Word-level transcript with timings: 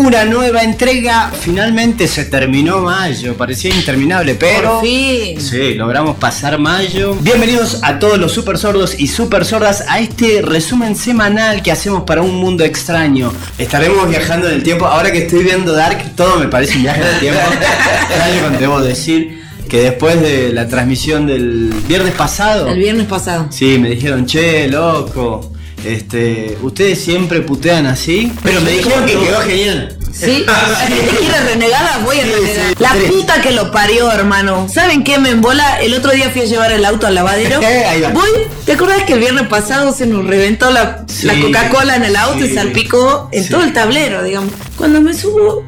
Una 0.00 0.24
nueva 0.24 0.62
entrega, 0.62 1.30
finalmente 1.38 2.08
se 2.08 2.24
terminó 2.24 2.80
mayo, 2.80 3.36
parecía 3.36 3.74
interminable, 3.74 4.34
pero 4.34 4.76
Por 4.76 4.82
fin. 4.84 5.38
sí, 5.38 5.74
logramos 5.74 6.16
pasar 6.16 6.58
mayo. 6.58 7.14
Bienvenidos 7.20 7.80
a 7.82 7.98
todos 7.98 8.16
los 8.18 8.32
super 8.32 8.56
sordos 8.56 8.98
y 8.98 9.08
super 9.08 9.44
sordas 9.44 9.84
a 9.86 10.00
este 10.00 10.40
resumen 10.40 10.96
semanal 10.96 11.62
que 11.62 11.70
hacemos 11.70 12.04
para 12.04 12.22
un 12.22 12.34
mundo 12.36 12.64
extraño. 12.64 13.30
Estaremos 13.58 14.08
viajando 14.08 14.48
en 14.48 14.54
el 14.54 14.62
tiempo, 14.62 14.86
ahora 14.86 15.12
que 15.12 15.18
estoy 15.18 15.44
viendo 15.44 15.74
Dark, 15.74 16.16
todo 16.16 16.38
me 16.38 16.48
parece 16.48 16.76
un 16.76 16.84
viaje 16.84 17.02
en 17.02 17.06
el 17.06 17.20
tiempo. 17.20 17.40
Extraño 18.08 18.58
debo 18.58 18.80
decir 18.80 19.42
que 19.68 19.82
después 19.82 20.18
de 20.22 20.50
la 20.54 20.66
transmisión 20.66 21.26
del 21.26 21.74
viernes 21.86 22.14
pasado, 22.14 22.68
El 22.68 22.78
viernes 22.78 23.06
pasado. 23.06 23.48
Sí, 23.50 23.76
me 23.76 23.90
dijeron, 23.90 24.24
che, 24.24 24.66
loco. 24.66 25.52
Este, 25.84 26.58
ustedes 26.62 27.00
siempre 27.00 27.40
putean 27.40 27.86
así, 27.86 28.30
pero 28.42 28.60
me 28.60 28.70
dijeron 28.72 29.06
que 29.06 29.12
quedó 29.12 29.40
genial. 29.40 29.96
¿Sí? 30.12 30.44
¿Te 30.88 31.16
quieres 31.16 31.44
renegada? 31.46 32.00
Voy 32.04 32.18
a 32.18 32.22
renegar. 32.24 32.68
sí, 32.68 32.74
La 32.78 32.90
tres. 32.92 33.10
puta 33.12 33.40
que 33.40 33.52
lo 33.52 33.70
parió, 33.70 34.10
hermano. 34.12 34.68
¿Saben 34.68 35.04
qué 35.04 35.18
me 35.18 35.30
embola? 35.30 35.80
El 35.80 35.94
otro 35.94 36.12
día 36.12 36.28
fui 36.30 36.42
a 36.42 36.44
llevar 36.44 36.72
el 36.72 36.84
auto 36.84 37.06
al 37.06 37.14
lavadero. 37.14 37.60
Ahí 37.88 38.00
va. 38.02 38.10
Voy, 38.10 38.28
¿te 38.66 38.72
acordás 38.72 39.04
que 39.04 39.14
el 39.14 39.20
viernes 39.20 39.46
pasado 39.48 39.92
se 39.94 40.06
nos 40.06 40.26
reventó 40.26 40.70
la, 40.70 41.04
Sí. 41.08 41.26
la 41.26 41.40
Coca-Cola 41.40 41.96
en 41.96 42.04
el 42.04 42.16
auto 42.16 42.44
y 42.44 42.52
salpicó 42.52 43.28
en 43.32 43.44
Sí. 43.44 43.50
todo 43.50 43.62
el 43.62 43.72
tablero, 43.72 44.22
digamos? 44.22 44.52
Cuando 44.76 45.00
me 45.00 45.14
subo, 45.14 45.64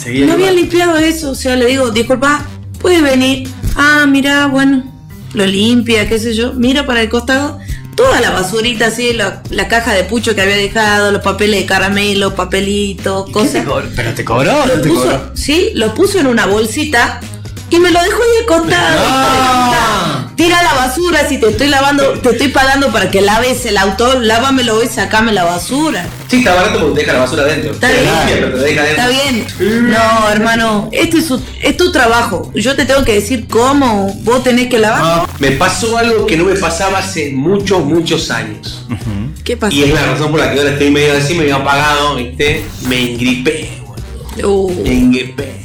Seguía 0.00 0.26
no 0.26 0.32
había 0.34 0.46
igual. 0.46 0.56
limpiado 0.62 0.96
eso. 0.98 1.30
O 1.32 1.34
sea, 1.34 1.56
le 1.56 1.66
digo, 1.66 1.90
disculpa, 1.90 2.40
¿puede 2.80 3.02
venir? 3.02 3.48
Ah, 3.76 4.06
mira, 4.08 4.46
bueno, 4.46 4.84
lo 5.34 5.44
limpia, 5.44 6.08
qué 6.08 6.18
sé 6.18 6.34
yo. 6.34 6.52
Mira 6.54 6.86
para 6.86 7.02
el 7.02 7.08
costado. 7.10 7.58
Toda 7.94 8.20
la 8.20 8.30
basurita 8.30 8.86
así, 8.86 9.12
la, 9.12 9.42
la 9.50 9.68
caja 9.68 9.92
de 9.92 10.04
pucho 10.04 10.34
que 10.34 10.40
había 10.40 10.56
dejado, 10.56 11.12
los 11.12 11.22
papeles 11.22 11.60
de 11.60 11.66
caramelo, 11.66 12.34
papelitos, 12.34 13.26
¿Qué 13.26 13.32
cosas. 13.32 13.64
te? 13.64 13.88
¿Pero 13.94 14.14
te 14.14 14.24
cobró 14.24 14.50
o 14.62 14.66
no 14.66 14.74
Lo 14.76 14.80
te 14.80 14.88
puso, 14.88 15.02
cobró? 15.02 15.30
sí, 15.34 15.72
lo 15.74 15.94
puso 15.94 16.18
en 16.18 16.26
una 16.26 16.46
bolsita 16.46 17.20
y 17.76 17.80
me 17.80 17.90
lo 17.90 18.00
dejó 18.02 18.22
ahí 18.22 18.44
acostado. 18.44 19.08
No. 19.72 20.32
Tira 20.36 20.62
la 20.62 20.74
basura 20.74 21.28
si 21.28 21.38
te 21.38 21.48
estoy 21.50 21.68
lavando, 21.68 22.04
te 22.14 22.30
estoy 22.30 22.48
pagando 22.48 22.90
para 22.90 23.10
que 23.10 23.20
laves 23.20 23.64
el 23.66 23.76
auto, 23.76 24.18
lávamelo 24.20 24.82
y 24.82 24.86
sacame 24.88 25.32
la 25.32 25.44
basura. 25.44 26.06
Sí, 26.28 26.38
está 26.38 26.54
barato 26.54 26.80
porque 26.80 26.94
te 26.94 27.00
deja 27.00 27.12
la 27.12 27.18
basura 27.20 27.42
adentro. 27.42 27.72
Está 27.72 27.88
Te 27.88 27.92
bien. 28.00 28.04
limpia, 28.14 28.34
pero 28.36 28.54
te 28.54 28.60
deja 28.64 28.88
Está 28.90 29.04
adentro. 29.04 29.54
bien. 29.58 29.90
No, 29.90 30.28
hermano, 30.30 30.88
este 30.92 31.18
es, 31.18 31.26
su- 31.26 31.40
es 31.62 31.76
tu 31.76 31.92
trabajo. 31.92 32.50
Yo 32.54 32.74
te 32.74 32.86
tengo 32.86 33.04
que 33.04 33.12
decir 33.14 33.46
cómo 33.46 34.12
vos 34.22 34.42
tenés 34.42 34.68
que 34.68 34.78
lavar. 34.78 35.02
No. 35.02 35.28
Me 35.38 35.52
pasó 35.52 35.96
algo 35.98 36.26
que 36.26 36.36
no 36.36 36.44
me 36.44 36.54
pasaba 36.56 36.98
hace 36.98 37.30
muchos, 37.32 37.84
muchos 37.84 38.30
años. 38.30 38.86
¿Qué 39.44 39.56
pasa? 39.56 39.74
Y 39.74 39.82
es 39.84 39.92
la 39.94 40.06
razón 40.06 40.30
por 40.30 40.40
la 40.40 40.52
que 40.52 40.58
ahora 40.58 40.70
estoy 40.72 40.90
medio 40.90 41.16
así, 41.16 41.34
medio 41.34 41.56
apagado, 41.56 42.16
¿viste? 42.16 42.64
Me 42.88 43.12
engripé, 43.12 43.70
boludo. 43.86 44.48
Uh, 44.50 44.82
Me 44.82 44.92
engripé. 44.92 45.61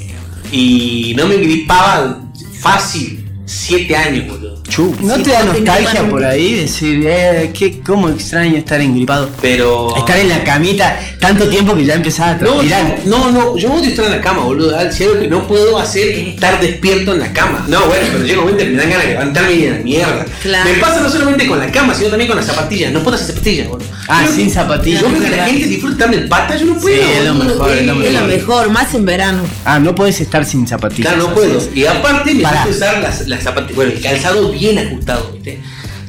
Y 0.51 1.13
no 1.17 1.27
me 1.27 1.35
engripaba 1.35 2.21
fácil. 2.59 3.16
Siete 3.49 3.95
años, 3.95 4.27
boludo. 4.27 4.61
Chu, 4.67 4.93
¿No 4.99 5.15
Sí, 5.15 5.23
te 5.23 5.29
da 5.31 5.43
nostalgia 5.45 6.09
por 6.09 6.23
ahí? 6.25 6.55
Decir, 6.55 7.01
eh, 7.07 7.49
qué, 7.57 7.79
cómo 7.79 8.09
extraño 8.09 8.57
estar 8.57 8.81
engripado. 8.81 9.29
Pero. 9.41 9.95
Estar 9.95 10.17
en 10.19 10.27
la 10.27 10.43
camita 10.43 10.99
tanto 11.21 11.47
tiempo 11.47 11.73
que 11.73 11.85
ya 11.85 11.93
empezaba 11.93 12.31
a 12.31 12.35
No, 12.35 12.61
no, 13.05 13.31
no, 13.31 13.57
yo 13.57 13.71
odio 13.71 13.89
estar 13.89 14.03
en 14.05 14.11
la 14.11 14.21
cama, 14.21 14.43
boludo. 14.43 14.77
Si 14.91 15.05
algo 15.05 15.19
que 15.19 15.29
no 15.29 15.47
puedo 15.47 15.77
hacer 15.79 16.09
es 16.09 16.27
estar 16.33 16.59
despierto 16.59 17.13
en 17.13 17.19
la 17.21 17.31
cama. 17.31 17.63
No, 17.69 17.85
bueno, 17.87 18.05
pero 18.11 18.25
llega 18.25 18.39
un 18.39 18.45
momento 18.47 18.65
que 18.65 18.71
me 18.71 18.77
dan 18.77 18.89
ganas 18.89 19.05
de 19.05 19.11
levantarme 19.13 19.53
y 19.53 19.61
de 19.61 19.69
la 19.71 19.77
mierda. 19.77 20.25
Claro. 20.41 20.69
Me 20.69 20.77
pasa 20.79 20.99
no 20.99 21.09
solamente 21.09 21.47
con 21.47 21.59
la 21.59 21.71
cama, 21.71 21.95
sino 21.95 22.09
también 22.09 22.27
con 22.27 22.35
las 22.37 22.45
zapatillas. 22.47 22.91
No 22.91 23.01
puedo 23.01 23.15
hacer 23.15 23.27
zapatillas, 23.33 23.67
boludo. 23.69 23.87
Ah, 24.09 24.23
Yo- 24.25 24.31
sin 24.33 24.51
zapatillas. 24.51 25.01
Yo 25.01 25.07
creo 25.07 25.21
que 25.21 25.29
la 25.37 25.45
gente 25.45 25.67
disfruta 25.67 26.05
en 26.05 26.27
pata, 26.27 26.57
yo 26.57 26.65
no 26.65 26.75
puedo. 26.77 26.95
es 27.01 27.23
lo 27.25 27.33
mejor, 27.33 27.71
es 27.71 27.85
lo 27.85 27.93
es 28.03 28.13
lo 28.13 28.19
mejor. 28.21 28.27
mejor, 28.27 28.69
más 28.71 28.93
en 28.93 29.05
verano. 29.05 29.43
Ah, 29.63 29.79
no 29.79 29.95
puedes 29.95 30.19
estar 30.19 30.43
sin 30.45 30.67
zapatillas. 30.67 31.13
Claro, 31.13 31.29
no 31.29 31.33
puedo. 31.33 31.61
Y 31.73 31.85
aparte 31.85 32.33
me 32.33 32.43
Pará. 32.43 32.65
gusta 32.67 32.85
usar 32.91 33.01
las, 33.01 33.27
las 33.37 33.43
zapatillas. 33.43 33.75
Bueno, 33.75 33.91
el 33.93 34.01
calzado 34.01 34.51
bien 34.51 34.77
ajustado, 34.79 35.31
¿viste? 35.33 35.59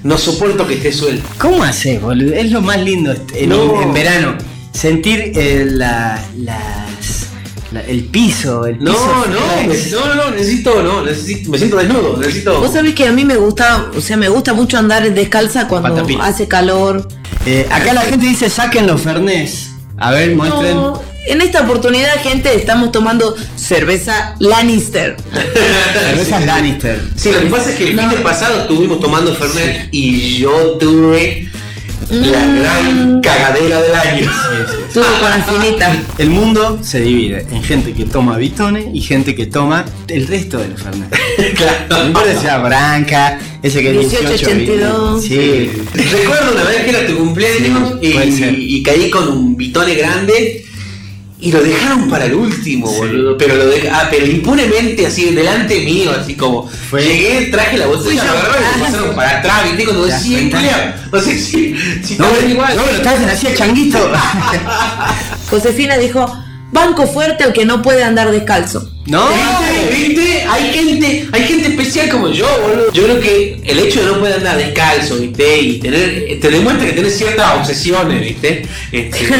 No 0.02 0.16
soporto 0.18 0.66
que 0.66 0.74
esté 0.74 0.92
suelto. 0.92 1.26
¿Cómo 1.38 1.62
haces, 1.62 2.00
boludo? 2.00 2.34
Es 2.34 2.50
lo 2.50 2.60
más 2.60 2.80
lindo 2.80 3.14
en, 3.34 3.48
No. 3.48 3.82
en 3.82 3.92
verano. 3.92 4.36
Sentir 4.72 5.32
eh, 5.34 5.66
la, 5.70 6.22
las- 6.38 7.26
la- 7.72 7.82
el 7.82 8.04
piso, 8.04 8.64
el 8.66 8.78
No, 8.78 8.92
piso. 8.92 9.24
no, 9.28 9.68
me- 9.68 9.90
no, 9.90 10.14
no, 10.14 10.30
necesito, 10.30 10.82
no, 10.82 11.02
necesito, 11.02 11.50
me 11.50 11.58
siento 11.58 11.76
desnudo, 11.78 12.16
necesito. 12.16 12.60
Vos 12.60 12.72
sabés 12.72 12.94
que 12.94 13.06
a 13.08 13.12
mí 13.12 13.24
me 13.24 13.36
gusta, 13.36 13.90
o 13.96 14.00
sea, 14.00 14.16
me 14.16 14.28
gusta 14.28 14.54
mucho 14.54 14.78
andar 14.78 15.12
descalza 15.12 15.66
cuando 15.68 15.90
Patapín. 15.90 16.20
hace 16.20 16.46
calor. 16.46 17.08
Eh, 17.46 17.66
acá 17.70 17.92
la 17.92 18.02
gente 18.02 18.26
dice 18.26 18.48
saquen 18.50 18.86
los 18.86 19.00
fernés. 19.00 19.70
A 19.96 20.12
ver, 20.12 20.34
muestren. 20.36 20.76
No, 20.76 21.02
en 21.28 21.40
esta 21.40 21.62
oportunidad, 21.62 22.20
gente, 22.22 22.54
estamos 22.54 22.92
tomando 22.92 23.34
cerveza 23.56 24.34
Lannister. 24.38 25.16
Cervezas 25.92 26.44
Lannister. 26.46 27.00
Sí, 27.16 27.30
lo 27.32 27.40
que 27.40 27.46
pasa 27.46 27.70
es 27.70 27.76
que 27.76 27.88
el 27.90 27.96
No. 27.96 28.02
fin 28.02 28.10
de 28.10 28.16
pasado 28.18 28.60
estuvimos 28.62 29.00
tomando 29.00 29.34
Fernet 29.34 29.88
y 29.92 30.38
yo 30.38 30.76
tuve 30.78 31.48
la 32.10 32.38
Mm. 32.38 32.60
gran 32.60 33.20
cagadera 33.20 33.82
del 33.82 33.94
año. 33.94 34.30
Estuvo 34.88 35.04
con 35.20 35.28
la 35.30 35.42
finita. 35.44 35.94
El 36.16 36.30
mundo 36.30 36.78
se 36.82 37.00
divide 37.00 37.46
en 37.50 37.62
gente 37.62 37.92
que 37.92 38.04
toma 38.06 38.38
Vitone 38.38 38.90
y 38.94 39.00
gente 39.02 39.34
que 39.34 39.44
toma 39.46 39.84
el 40.08 40.26
resto 40.26 40.58
del 40.58 40.76
Fernet. 40.76 41.08
No 41.38 41.54
claro. 41.54 42.06
importa 42.06 42.34
si 42.34 42.40
sea 42.40 42.58
Branca, 42.58 43.38
ese 43.62 43.80
que 43.82 43.90
es 44.00 44.10
18 44.10 44.50
1882. 44.54 45.22
Sí. 45.24 45.70
Recuerdo 45.94 46.52
una 46.52 46.64
vez 46.64 46.82
que 46.82 46.90
era 46.90 47.06
tu 47.06 47.16
cumpleaños 47.16 47.94
Sí, 48.00 48.44
y, 48.58 48.76
y 48.78 48.82
caí 48.82 49.08
con 49.10 49.28
un 49.28 49.56
bitone 49.56 49.94
grande 49.94 50.64
y 51.40 51.52
lo 51.52 51.62
dejaron 51.62 52.08
para 52.10 52.24
el 52.24 52.34
último, 52.34 52.88
Sí. 52.90 52.96
boludo. 52.98 53.38
Pero 53.38 53.54
lo 53.56 53.66
deja- 53.66 53.90
ah, 54.00 54.08
pero 54.10 54.26
impunemente 54.26 55.06
así 55.06 55.26
delante 55.30 55.80
mío, 55.80 56.10
así 56.18 56.34
como 56.34 56.68
Fue- 56.68 57.02
llegué, 57.04 57.46
traje 57.46 57.78
la 57.78 57.86
botella, 57.86 58.24
lo 58.24 58.30
agarraron 58.32 58.62
y 58.74 58.78
me 58.78 58.84
pasaron 58.84 59.14
para 59.14 59.38
atrás, 59.38 59.64
viste, 59.64 59.84
cuando 59.84 60.04
¿Te 60.04 60.10
das 60.10 60.22
decía, 60.22 60.38
cuenta? 60.38 60.56
"Culea". 60.58 61.08
o 61.12 61.20
sea, 61.20 61.32
si, 61.34 61.76
si 62.02 62.16
No, 62.18 62.26
igual. 62.48 62.76
no, 62.76 62.84
lo 62.86 62.90
estás 62.92 63.20
haciendo 63.24 63.58
changuito. 63.58 63.98
Josefina 65.50 65.96
dijo, 65.96 66.26
banco 66.72 67.06
fuerte 67.06 67.44
al 67.44 67.52
que 67.52 67.64
no 67.64 67.82
puede 67.82 68.02
andar 68.04 68.30
descalzo. 68.30 68.90
No. 69.06 69.26
¿Viste? 69.28 69.96
¿Viste? 70.08 70.44
Hay 70.50 70.72
gente, 70.72 71.28
hay 71.32 71.42
gente 71.44 71.67
especial 71.88 72.08
como 72.10 72.28
yo, 72.28 72.46
boludo. 72.62 72.92
Yo 72.92 73.04
creo 73.04 73.20
que 73.20 73.60
el 73.64 73.78
hecho 73.78 74.00
de 74.00 74.06
no 74.06 74.18
poder 74.18 74.34
andar 74.34 74.56
descalzo, 74.56 75.16
¿viste? 75.16 75.60
Y 75.60 75.78
tener, 75.78 76.38
te 76.40 76.50
demuestra 76.50 76.86
que 76.86 76.92
tenés 76.92 77.16
ciertas 77.16 77.58
obsesiones, 77.58 78.20
¿viste? 78.20 78.66
Este, 78.92 79.28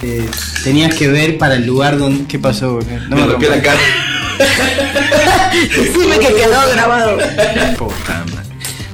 Eh, 0.00 0.24
tenías 0.62 0.94
que 0.94 1.08
ver 1.08 1.38
para 1.38 1.56
el 1.56 1.66
lugar 1.66 1.98
donde. 1.98 2.24
¿Qué 2.28 2.38
pasó? 2.38 2.74
boludo? 2.74 3.00
No 3.08 3.16
me 3.16 3.26
rompió 3.26 3.50
la 3.50 3.60
cara. 3.60 3.80
Decime 5.76 6.20
que 6.20 6.34
quedó 6.34 6.70
grabado. 6.72 7.18
Puta. 7.76 8.24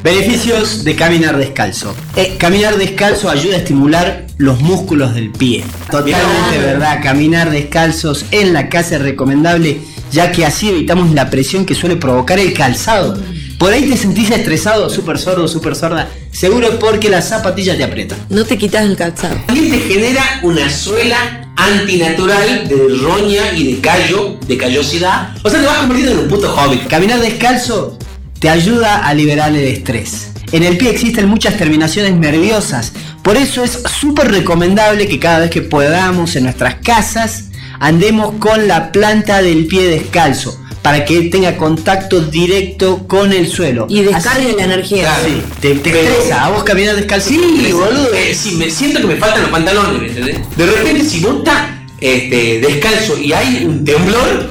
Beneficios 0.03 0.83
de 0.83 0.97
caminar 0.97 1.37
descalzo. 1.37 1.95
Eh, 2.17 2.37
caminar 2.39 2.79
descalzo 2.79 3.29
ayuda 3.29 3.57
a 3.57 3.59
estimular 3.59 4.27
los 4.39 4.61
músculos 4.61 5.15
del 5.15 5.31
pie. 5.31 5.63
Totalmente 5.91 6.51
Bien. 6.53 6.63
verdad. 6.63 7.01
Caminar 7.03 7.51
descalzos 7.51 8.25
en 8.31 8.55
la 8.55 8.71
casa 8.71 8.97
es 8.97 9.03
recomendable 9.03 9.81
ya 10.15 10.31
que 10.31 10.47
así 10.47 10.69
evitamos 10.69 11.13
la 11.13 11.29
presión 11.29 11.67
que 11.67 11.75
suele 11.75 11.97
provocar 11.97 12.39
el 12.39 12.55
calzado. 12.55 13.21
Por 13.59 13.73
ahí 13.73 13.89
te 13.89 13.97
sentís 13.97 14.31
estresado, 14.31 14.89
súper 14.89 15.19
sordo, 15.19 15.49
súper 15.49 15.75
sorda. 15.75 16.09
Seguro 16.31 16.69
es 16.69 16.75
porque 16.77 17.11
la 17.11 17.21
zapatilla 17.21 17.77
te 17.77 17.83
aprieta. 17.83 18.17
No 18.31 18.45
te 18.45 18.57
quitas 18.57 18.85
el 18.85 18.97
calzado. 18.97 19.37
También 19.47 19.71
te 19.71 19.81
genera 19.81 20.23
una 20.43 20.71
suela 20.71 21.51
antinatural 21.57 22.69
de 22.69 22.97
roña 23.03 23.53
y 23.57 23.75
de 23.75 23.81
callo, 23.81 24.39
de 24.47 24.57
callosidad. 24.57 25.37
O 25.43 25.51
sea, 25.51 25.61
te 25.61 25.67
vas 25.67 25.79
convirtiendo 25.79 26.13
en 26.13 26.19
un 26.21 26.29
puto 26.29 26.55
hobbit. 26.55 26.87
Caminar 26.87 27.21
descalzo 27.21 27.99
te 28.39 28.49
ayuda 28.49 29.07
a 29.07 29.15
liberar 29.15 29.51
el 29.51 29.65
estrés. 29.65 30.31
En 30.53 30.63
el 30.63 30.77
pie 30.77 30.91
existen 30.91 31.29
muchas 31.29 31.57
terminaciones 31.57 32.15
nerviosas, 32.15 32.93
por 33.23 33.37
eso 33.37 33.65
es 33.65 33.81
súper 34.01 34.31
recomendable 34.31 35.09
que 35.09 35.19
cada 35.19 35.41
vez 35.41 35.51
que 35.51 35.63
podamos 35.63 36.37
en 36.37 36.45
nuestras 36.45 36.77
casas 36.77 37.47
andemos 37.81 38.35
con 38.39 38.67
la 38.69 38.93
planta 38.93 39.43
del 39.43 39.67
pie 39.67 39.89
descalzo 39.89 40.61
para 40.83 41.05
que 41.07 41.23
tenga 41.31 41.57
contacto 41.57 42.21
directo 42.21 43.07
con 43.07 43.33
el 43.33 43.49
suelo. 43.49 43.87
Y 43.89 44.03
descargue 44.03 44.49
Así- 44.49 44.57
la 44.59 44.65
energía. 44.65 45.03
Claro. 45.05 45.25
Sí, 45.27 45.43
te, 45.61 45.75
te 45.77 45.91
Pero- 45.91 46.09
estresa, 46.11 46.45
a 46.45 46.51
vos 46.51 46.63
caminar 46.65 46.95
descalzo. 46.97 47.29
Sí, 47.31 47.39
boludo. 47.73 48.13
eh, 48.13 48.35
sí, 48.35 48.57
me 48.57 48.71
siento 48.71 49.01
que 49.01 49.07
me 49.07 49.17
faltan 49.17 49.43
los 49.43 49.51
pantalones, 49.51 50.01
¿me 50.03 50.09
entendés? 50.09 50.39
De 50.57 50.67
repente, 50.67 51.05
si 51.05 51.21
vos 51.21 51.37
estás 51.39 51.71
este, 52.01 52.61
descalzo 52.61 53.19
y 53.19 53.33
hay 53.33 53.65
un 53.65 53.83
temblor, 53.85 54.51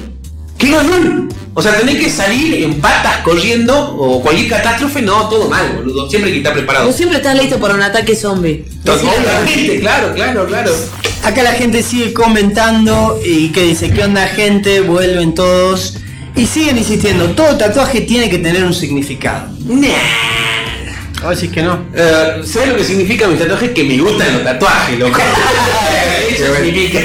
¿qué 0.58 0.72
ganón? 0.72 1.30
O 1.56 1.62
sea, 1.62 1.78
tenés 1.78 1.98
que 1.98 2.10
salir 2.10 2.64
en 2.64 2.82
patas 2.82 3.18
corriendo 3.18 3.96
o 3.96 4.22
cualquier 4.22 4.50
catástrofe, 4.50 5.04
no, 5.04 5.30
todo 5.30 5.50
mal, 5.50 5.74
boludo. 5.78 6.10
Siempre 6.10 6.30
hay 6.30 6.34
que 6.34 6.40
estar 6.40 6.54
preparado. 6.54 6.88
Vos 6.88 6.96
siempre 6.96 7.18
estás 7.18 7.38
listo 7.38 7.60
para 7.60 7.76
un 7.76 7.82
ataque 7.82 8.16
zombie. 8.16 8.66
Obviamente, 8.86 9.80
claro, 9.80 10.14
claro, 10.16 10.48
claro. 10.48 10.72
Acá 11.24 11.44
la 11.44 11.54
gente 11.54 11.84
sigue 11.84 12.12
comentando 12.12 13.20
y 13.24 13.50
que 13.50 13.62
dice, 13.62 13.92
¿qué 13.92 14.04
onda 14.04 14.28
gente? 14.28 14.82
Vuelven 14.82 15.36
todos. 15.36 15.98
Y 16.36 16.48
siguen 16.48 16.80
insistiendo, 16.80 17.30
todo 17.30 17.56
tatuaje 17.56 18.02
tiene 18.02 18.30
que 18.30 18.40
tener 18.40 18.64
un 18.64 18.74
significado. 18.74 19.50
Nah. 19.66 19.90
Vos 21.22 21.40
decís 21.40 21.54
que 21.54 21.62
no. 21.62 21.86
Eh, 21.94 22.42
¿Sabes 22.44 22.70
lo 22.70 22.76
que 22.78 22.84
significa 22.84 23.28
mi 23.28 23.36
tatuaje? 23.38 23.72
Que 23.72 23.84
me 23.84 24.00
gustan 24.00 24.34
los 24.34 24.44
tatuajes, 24.44 24.98
loco. 24.98 25.20
Eso 26.30 26.56
significa. 26.56 27.00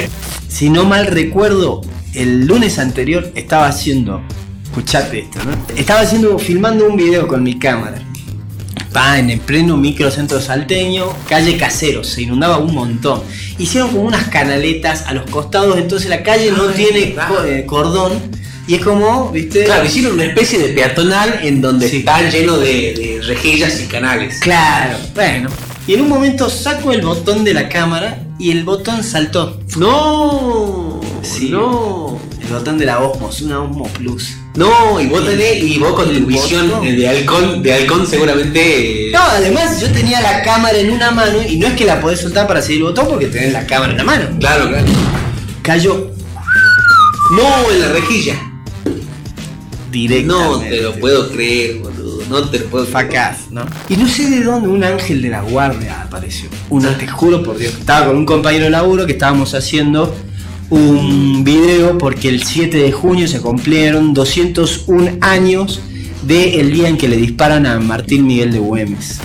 si 0.48 0.70
no 0.70 0.84
mal 0.86 1.06
recuerdo, 1.06 1.82
el 2.14 2.46
lunes 2.46 2.78
anterior 2.78 3.30
estaba 3.34 3.66
haciendo, 3.68 4.22
escuchate 4.64 5.20
esto, 5.20 5.38
¿no? 5.44 5.56
Estaba 5.76 6.00
haciendo, 6.00 6.38
filmando 6.38 6.86
un 6.86 6.96
video 6.96 7.26
con 7.28 7.42
mi 7.42 7.58
cámara. 7.58 8.02
Pa, 8.92 9.18
en 9.18 9.28
el 9.30 9.40
pleno 9.40 9.76
microcentro 9.76 10.40
salteño, 10.40 11.04
calle 11.28 11.56
Casero, 11.58 12.02
se 12.04 12.22
inundaba 12.22 12.56
un 12.58 12.74
montón. 12.74 13.22
Hicieron 13.58 13.90
como 13.90 14.02
unas 14.02 14.28
canaletas 14.28 15.02
a 15.06 15.12
los 15.12 15.28
costados, 15.30 15.76
entonces 15.78 16.08
la 16.08 16.22
calle 16.22 16.50
no 16.52 16.68
Ay, 16.68 16.74
tiene 16.74 17.14
co- 17.14 17.44
eh, 17.44 17.66
cordón 17.66 18.12
y 18.66 18.74
es 18.76 18.82
como, 18.84 19.30
¿viste? 19.30 19.64
Claro, 19.64 19.84
hicieron 19.84 20.14
una 20.14 20.24
especie 20.24 20.58
de 20.58 20.68
peatonal 20.74 21.40
en 21.42 21.60
donde 21.60 21.88
Sí. 21.88 21.98
está 21.98 22.28
lleno 22.30 22.56
de, 22.56 22.94
de 22.94 23.20
rejillas 23.26 23.80
y 23.82 23.86
canales. 23.86 24.38
Claro, 24.40 24.96
bueno. 25.14 25.50
Y 25.86 25.94
en 25.94 26.02
un 26.02 26.08
momento 26.08 26.48
saco 26.50 26.92
el 26.92 27.00
botón 27.02 27.44
de 27.44 27.54
la 27.54 27.68
cámara 27.68 28.22
y 28.38 28.50
el 28.50 28.64
botón 28.64 29.02
saltó. 29.04 29.60
No, 29.78 30.87
Sí. 31.28 31.50
no. 31.50 32.18
El 32.40 32.54
botón 32.54 32.78
de 32.78 32.86
la 32.86 33.00
Osmos, 33.00 33.42
una 33.42 33.60
Osmo 33.60 33.86
Plus. 33.88 34.34
No, 34.56 34.98
y 35.00 35.06
vos 35.06 35.24
tenés, 35.24 35.62
y 35.62 35.78
vos 35.78 35.92
con 35.92 36.06
tu 36.08 36.26
visión 36.26 36.68
botón. 36.68 36.84
de 36.96 37.08
halcón, 37.08 37.62
de 37.62 37.72
halcón 37.74 38.06
seguramente. 38.06 39.08
eh, 39.08 39.12
No, 39.12 39.20
además 39.22 39.80
yo 39.80 39.90
tenía 39.92 40.20
la 40.20 40.42
cámara 40.42 40.78
en 40.78 40.90
una 40.90 41.10
mano 41.10 41.38
y 41.46 41.56
no 41.58 41.66
es 41.68 41.74
que 41.74 41.84
la 41.84 42.00
podés 42.00 42.20
soltar 42.20 42.46
para 42.48 42.62
seguir 42.62 42.78
el 42.80 42.84
botón 42.88 43.06
porque 43.08 43.26
tenés 43.26 43.52
la 43.52 43.66
cámara 43.66 43.92
en 43.92 43.98
la 43.98 44.04
mano. 44.04 44.24
Claro, 44.40 44.68
claro. 44.68 44.86
Cayó 45.62 46.10
No, 47.36 47.70
en 47.70 47.80
la 47.80 47.88
rejilla. 47.92 48.34
directamente. 49.90 50.26
No 50.26 50.58
te 50.60 50.80
lo 50.82 50.94
puedo 50.96 51.30
creer, 51.30 51.78
boludo. 51.78 52.22
No 52.28 52.48
te 52.48 52.58
lo 52.58 52.64
puedo 52.66 52.84
creer. 52.86 53.06
Facaz, 53.08 53.50
¿no? 53.50 53.64
Y 53.88 53.96
no 53.96 54.08
sé 54.08 54.28
de 54.30 54.42
dónde 54.44 54.68
un 54.68 54.82
ángel 54.84 55.22
de 55.22 55.28
la 55.30 55.40
guardia 55.42 56.02
apareció. 56.02 56.48
Una, 56.70 56.96
te 56.96 57.06
juro 57.06 57.42
por 57.42 57.56
Dios. 57.58 57.74
Estaba 57.78 58.06
con 58.06 58.16
un 58.16 58.26
compañero 58.26 58.64
de 58.64 58.70
laburo 58.70 59.06
que 59.06 59.12
estábamos 59.12 59.54
haciendo 59.54 60.14
un 60.70 61.44
video 61.44 61.96
porque 61.98 62.28
el 62.28 62.44
7 62.44 62.76
de 62.76 62.92
junio 62.92 63.26
se 63.28 63.40
cumplieron 63.40 64.14
201 64.14 65.18
años 65.20 65.80
del 66.22 66.72
día 66.72 66.88
en 66.88 66.98
que 66.98 67.08
le 67.08 67.16
disparan 67.16 67.66
a 67.66 67.78
Martín 67.80 68.26
Miguel 68.26 68.52
de 68.52 68.58
Güemes. 68.58 69.18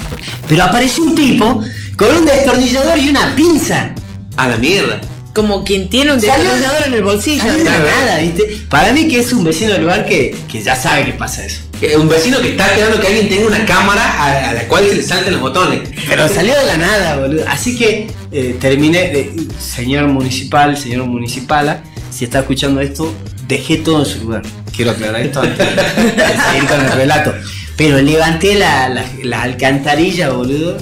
Pero 0.48 0.64
apareció 0.64 1.04
un 1.04 1.16
tipo 1.16 1.62
con 1.98 2.16
un 2.16 2.26
destornillador 2.26 2.98
y 2.98 3.10
una 3.10 3.36
pinza. 3.36 3.94
A 4.36 4.48
la 4.48 4.58
mierda. 4.58 5.00
Como 5.34 5.64
quien 5.64 5.90
tiene 5.90 6.14
un 6.14 6.20
destornillador 6.20 6.88
en 6.88 6.94
el 6.94 7.04
bolsillo. 7.04 7.44
Claro. 7.44 7.86
nada, 7.86 8.20
¿viste? 8.20 8.62
Para 8.70 8.94
mí 8.94 9.08
que 9.08 9.20
es 9.20 9.34
un 9.34 9.44
vecino 9.44 9.72
del 9.74 9.82
lugar 9.82 10.06
que, 10.06 10.36
que 10.52 10.62
ya 10.62 10.76
sabe 10.76 11.06
que 11.06 11.14
pasa 11.14 11.44
eso. 11.46 11.62
Un 12.00 12.08
vecino 12.08 12.40
que 12.40 12.52
está 12.52 12.68
esperando 12.68 13.02
que 13.02 13.08
alguien 13.08 13.28
tenga 13.30 13.48
una 13.48 13.66
cámara 13.66 14.02
a, 14.04 14.50
a 14.52 14.54
la 14.54 14.68
cual 14.68 14.88
se 14.88 14.96
le 14.96 15.04
salten 15.04 15.34
los 15.34 15.42
botones. 15.42 15.90
Pero 16.08 16.30
salió 16.30 16.56
de 16.58 16.66
la 16.66 16.78
nada, 16.78 17.18
boludo. 17.18 17.44
Así 17.48 17.76
que 17.76 18.08
eh, 18.32 18.56
terminé, 18.60 19.10
de- 19.10 19.34
señor 19.60 20.08
municipal, 20.08 20.78
señor 20.78 21.06
municipala, 21.08 21.82
si 22.10 22.24
está 22.26 22.40
escuchando 22.40 22.80
esto, 22.80 23.14
dejé 23.48 23.78
todo 23.78 24.00
en 24.00 24.06
su 24.06 24.20
lugar. 24.20 24.44
Quiero 24.74 24.92
aclarar 24.92 25.20
esto 25.22 25.42
antes 25.42 25.58
de 25.58 25.66
seguir 25.66 26.70
con 26.70 26.80
el 26.86 26.92
relato. 26.94 27.34
Pero 27.76 28.00
levanté 28.02 28.56
la, 28.56 28.88
la, 28.88 29.04
la 29.24 29.42
alcantarilla, 29.42 30.30
boludo. 30.30 30.78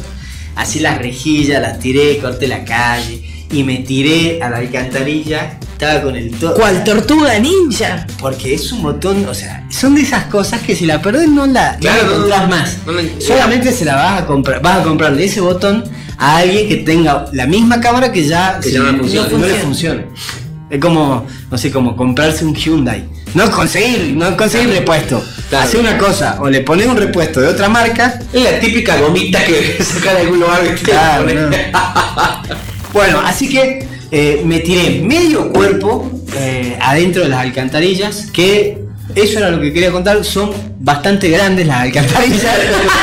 Así 0.55 0.79
las 0.81 0.97
rejillas, 0.99 1.61
las 1.61 1.79
tiré, 1.79 2.17
corté 2.17 2.47
la 2.47 2.63
calle. 2.65 3.30
Y 3.51 3.63
me 3.63 3.77
tiré 3.79 4.41
a 4.41 4.49
la 4.49 4.57
alcantarilla. 4.57 5.57
Estaba 5.73 6.01
con 6.03 6.15
el 6.15 6.31
todo. 6.31 6.53
¿Cuál 6.53 6.83
tortuga 6.83 7.37
ninja? 7.39 8.05
Porque 8.19 8.53
es 8.53 8.71
un 8.71 8.83
botón, 8.83 9.25
o 9.27 9.33
sea, 9.33 9.65
son 9.69 9.95
de 9.95 10.01
esas 10.01 10.25
cosas 10.25 10.61
que 10.61 10.75
si 10.75 10.85
la 10.85 11.01
perdés 11.01 11.27
no 11.27 11.47
la, 11.47 11.73
no 11.73 11.79
Claro, 11.79 12.03
la 12.03 12.07
no, 12.07 12.13
encontrás 12.15 12.41
no, 12.41 12.47
más. 12.47 12.77
no 12.85 13.21
Solamente 13.21 13.71
se 13.71 13.83
la 13.85 13.95
vas 13.95 14.21
a 14.21 14.25
comprar, 14.27 14.61
vas 14.61 14.79
a 14.79 14.83
comprarle 14.83 15.25
ese 15.25 15.41
botón 15.41 15.83
a 16.19 16.37
alguien 16.37 16.67
que 16.69 16.77
tenga 16.77 17.25
la 17.33 17.47
misma 17.47 17.81
cámara 17.81 18.11
que 18.11 18.23
ya, 18.23 18.59
Que 18.61 18.71
ya 18.71 18.79
no 18.79 18.99
funciona. 18.99 19.27
no 19.37 19.45
le 19.47 19.55
funcione. 19.55 20.05
Es 20.69 20.79
como, 20.79 21.25
no 21.49 21.57
sé, 21.57 21.71
como 21.71 21.95
comprarse 21.97 22.45
un 22.45 22.53
Hyundai. 22.55 23.03
No 23.33 23.49
conseguir, 23.49 24.13
no 24.15 24.37
conseguir 24.37 24.69
repuesto. 24.69 25.21
Claro. 25.49 25.65
Hacer 25.67 25.79
una 25.79 25.97
cosa, 25.97 26.37
o 26.41 26.49
le 26.49 26.61
pones 26.61 26.85
un 26.87 26.95
repuesto 26.95 27.41
de 27.41 27.47
otra 27.47 27.67
marca. 27.69 28.19
Es 28.31 28.43
la 28.43 28.59
típica 28.59 28.97
gomita 29.01 29.43
que 29.43 29.83
saca 29.83 30.13
de 30.13 30.21
algún 30.21 30.39
lugar. 30.41 30.61
¿viste? 30.61 30.91
Claro. 30.91 31.25
Bueno, 32.93 33.21
así 33.23 33.49
que 33.49 33.87
eh, 34.11 34.41
me 34.45 34.59
tiré 34.59 35.01
medio 35.01 35.51
cuerpo 35.51 36.11
eh, 36.35 36.77
adentro 36.81 37.23
de 37.23 37.29
las 37.29 37.39
alcantarillas, 37.39 38.27
que 38.31 38.81
eso 39.15 39.39
era 39.39 39.51
lo 39.51 39.61
que 39.61 39.73
quería 39.73 39.91
contar, 39.91 40.23
son 40.23 40.51
bastante 40.79 41.29
grandes 41.29 41.67
las 41.67 41.81
alcantarillas. 41.81 42.55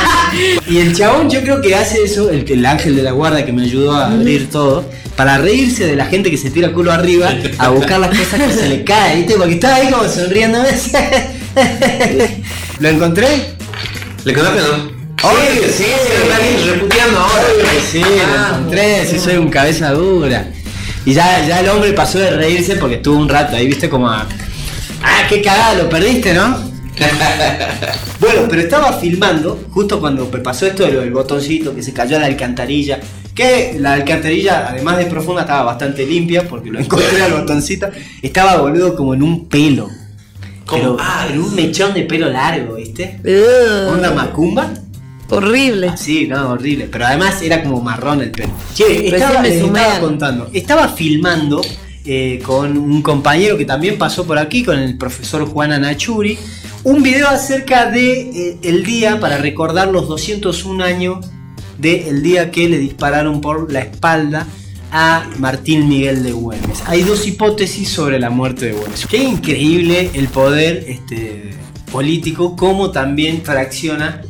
y 0.69 0.77
el 0.77 0.95
chabón 0.95 1.29
yo 1.29 1.41
creo 1.41 1.61
que 1.61 1.75
hace 1.75 2.03
eso, 2.03 2.29
el, 2.29 2.49
el 2.49 2.65
ángel 2.65 2.95
de 2.95 3.03
la 3.03 3.11
guarda 3.11 3.45
que 3.45 3.51
me 3.51 3.63
ayudó 3.63 3.93
a 3.93 4.11
abrir 4.11 4.49
todo, 4.49 4.85
para 5.15 5.37
reírse 5.37 5.85
de 5.85 5.95
la 5.95 6.05
gente 6.05 6.31
que 6.31 6.37
se 6.37 6.49
tira 6.49 6.71
culo 6.71 6.91
arriba 6.91 7.33
a 7.57 7.69
buscar 7.69 7.99
las 7.99 8.17
cosas 8.17 8.41
que 8.41 8.53
se 8.53 8.69
le 8.69 8.83
caen, 8.83 9.19
¿viste? 9.19 9.35
Porque 9.35 9.55
estaba 9.55 9.75
ahí 9.75 9.89
como 9.89 10.07
sonriendo. 10.07 10.59
¿Lo 12.79 12.87
encontré? 12.87 13.27
¿Le 14.23 14.33
contaste 14.33 14.61
o 14.61 14.77
no? 14.77 14.98
Obvio, 15.23 15.69
sí. 15.71 15.85
Está 15.85 16.35
alguien 16.37 16.67
reputeando 16.73 17.19
ahora. 17.19 17.43
Sí, 17.91 18.01
lo 18.01 18.57
encontré, 18.57 19.05
sí 19.05 19.19
soy 19.19 19.35
un 19.37 19.49
cabeza 19.49 19.91
dura. 19.91 20.47
Y 21.05 21.13
ya, 21.13 21.45
ya 21.45 21.59
el 21.59 21.69
hombre 21.69 21.91
pasó 21.93 22.19
de 22.19 22.31
reírse 22.31 22.75
porque 22.75 22.95
estuvo 22.95 23.17
un 23.17 23.27
rato 23.29 23.55
ahí, 23.55 23.67
viste, 23.67 23.89
como 23.89 24.09
a. 24.09 24.27
Ah, 25.03 25.23
qué 25.29 25.41
cagada, 25.41 25.75
lo 25.75 25.89
perdiste, 25.89 26.33
¿no? 26.33 26.69
bueno, 28.19 28.41
pero 28.49 28.61
estaba 28.61 28.91
filmando 28.93 29.63
justo 29.71 29.99
cuando 30.01 30.29
pasó 30.29 30.67
esto 30.67 30.83
de 30.85 30.91
lo 30.91 30.99
del 31.01 31.11
botoncito 31.11 31.73
que 31.73 31.81
se 31.81 31.93
cayó 31.93 32.17
a 32.17 32.19
la 32.19 32.25
alcantarilla. 32.25 32.99
Que 33.33 33.77
la 33.79 33.93
alcantarilla, 33.93 34.67
además 34.69 34.97
de 34.97 35.05
profunda, 35.05 35.41
estaba 35.41 35.63
bastante 35.63 36.05
limpia 36.05 36.47
porque 36.47 36.69
lo 36.69 36.79
encontré 36.79 37.21
al 37.21 37.31
botoncito. 37.33 37.89
Estaba 38.21 38.57
boludo 38.57 38.95
como 38.95 39.13
en 39.13 39.23
un 39.23 39.47
pelo. 39.47 39.89
¿Cómo? 40.65 40.81
Pero, 40.81 40.97
Ah, 40.99 41.27
en 41.31 41.39
un 41.39 41.55
mechón 41.55 41.93
de 41.93 42.03
pelo 42.03 42.29
largo, 42.29 42.75
¿viste? 42.75 43.19
Ugh, 43.23 43.93
Onda 43.93 44.11
macumba. 44.11 44.69
Horrible. 45.29 45.97
Sí, 45.97 46.27
no, 46.27 46.51
horrible. 46.51 46.87
Pero 46.91 47.05
además 47.05 47.41
era 47.41 47.63
como 47.63 47.81
marrón 47.81 48.21
el 48.21 48.31
pelo. 48.31 48.53
Che, 48.73 49.07
estaba, 49.07 49.41
les 49.41 49.63
estaba 49.63 49.99
contando. 49.99 50.49
Estaba 50.53 50.87
filmando 50.89 51.61
eh, 52.05 52.39
con 52.43 52.77
un 52.77 53.01
compañero 53.01 53.57
que 53.57 53.65
también 53.65 53.97
pasó 53.97 54.25
por 54.25 54.37
aquí, 54.39 54.63
con 54.63 54.79
el 54.79 54.97
profesor 54.97 55.45
Juan 55.45 55.73
Anachuri, 55.73 56.37
un 56.83 57.03
video 57.03 57.27
acerca 57.27 57.91
de 57.91 58.21
eh, 58.21 58.57
el 58.63 58.83
día 58.83 59.19
para 59.19 59.37
recordar 59.37 59.89
los 59.89 60.07
201 60.07 60.83
años 60.83 61.25
del 61.77 62.23
día 62.23 62.51
que 62.51 62.67
le 62.67 62.77
dispararon 62.77 63.41
por 63.41 63.71
la 63.71 63.81
espalda 63.81 64.47
a 64.91 65.29
Martín 65.37 65.87
Miguel 65.87 66.23
de 66.23 66.31
Güemes. 66.31 66.83
Hay 66.87 67.03
dos 67.03 67.27
hipótesis 67.27 67.89
sobre 67.89 68.17
la 68.19 68.29
muerte 68.29 68.67
de 68.67 68.71
Güemes. 68.73 69.05
Qué 69.05 69.17
increíble 69.17 70.09
el 70.13 70.29
poder 70.29 70.85
este, 70.87 71.51
político, 71.91 72.55
cómo 72.55 72.91
también 72.91 73.43
tracciona 73.43 74.21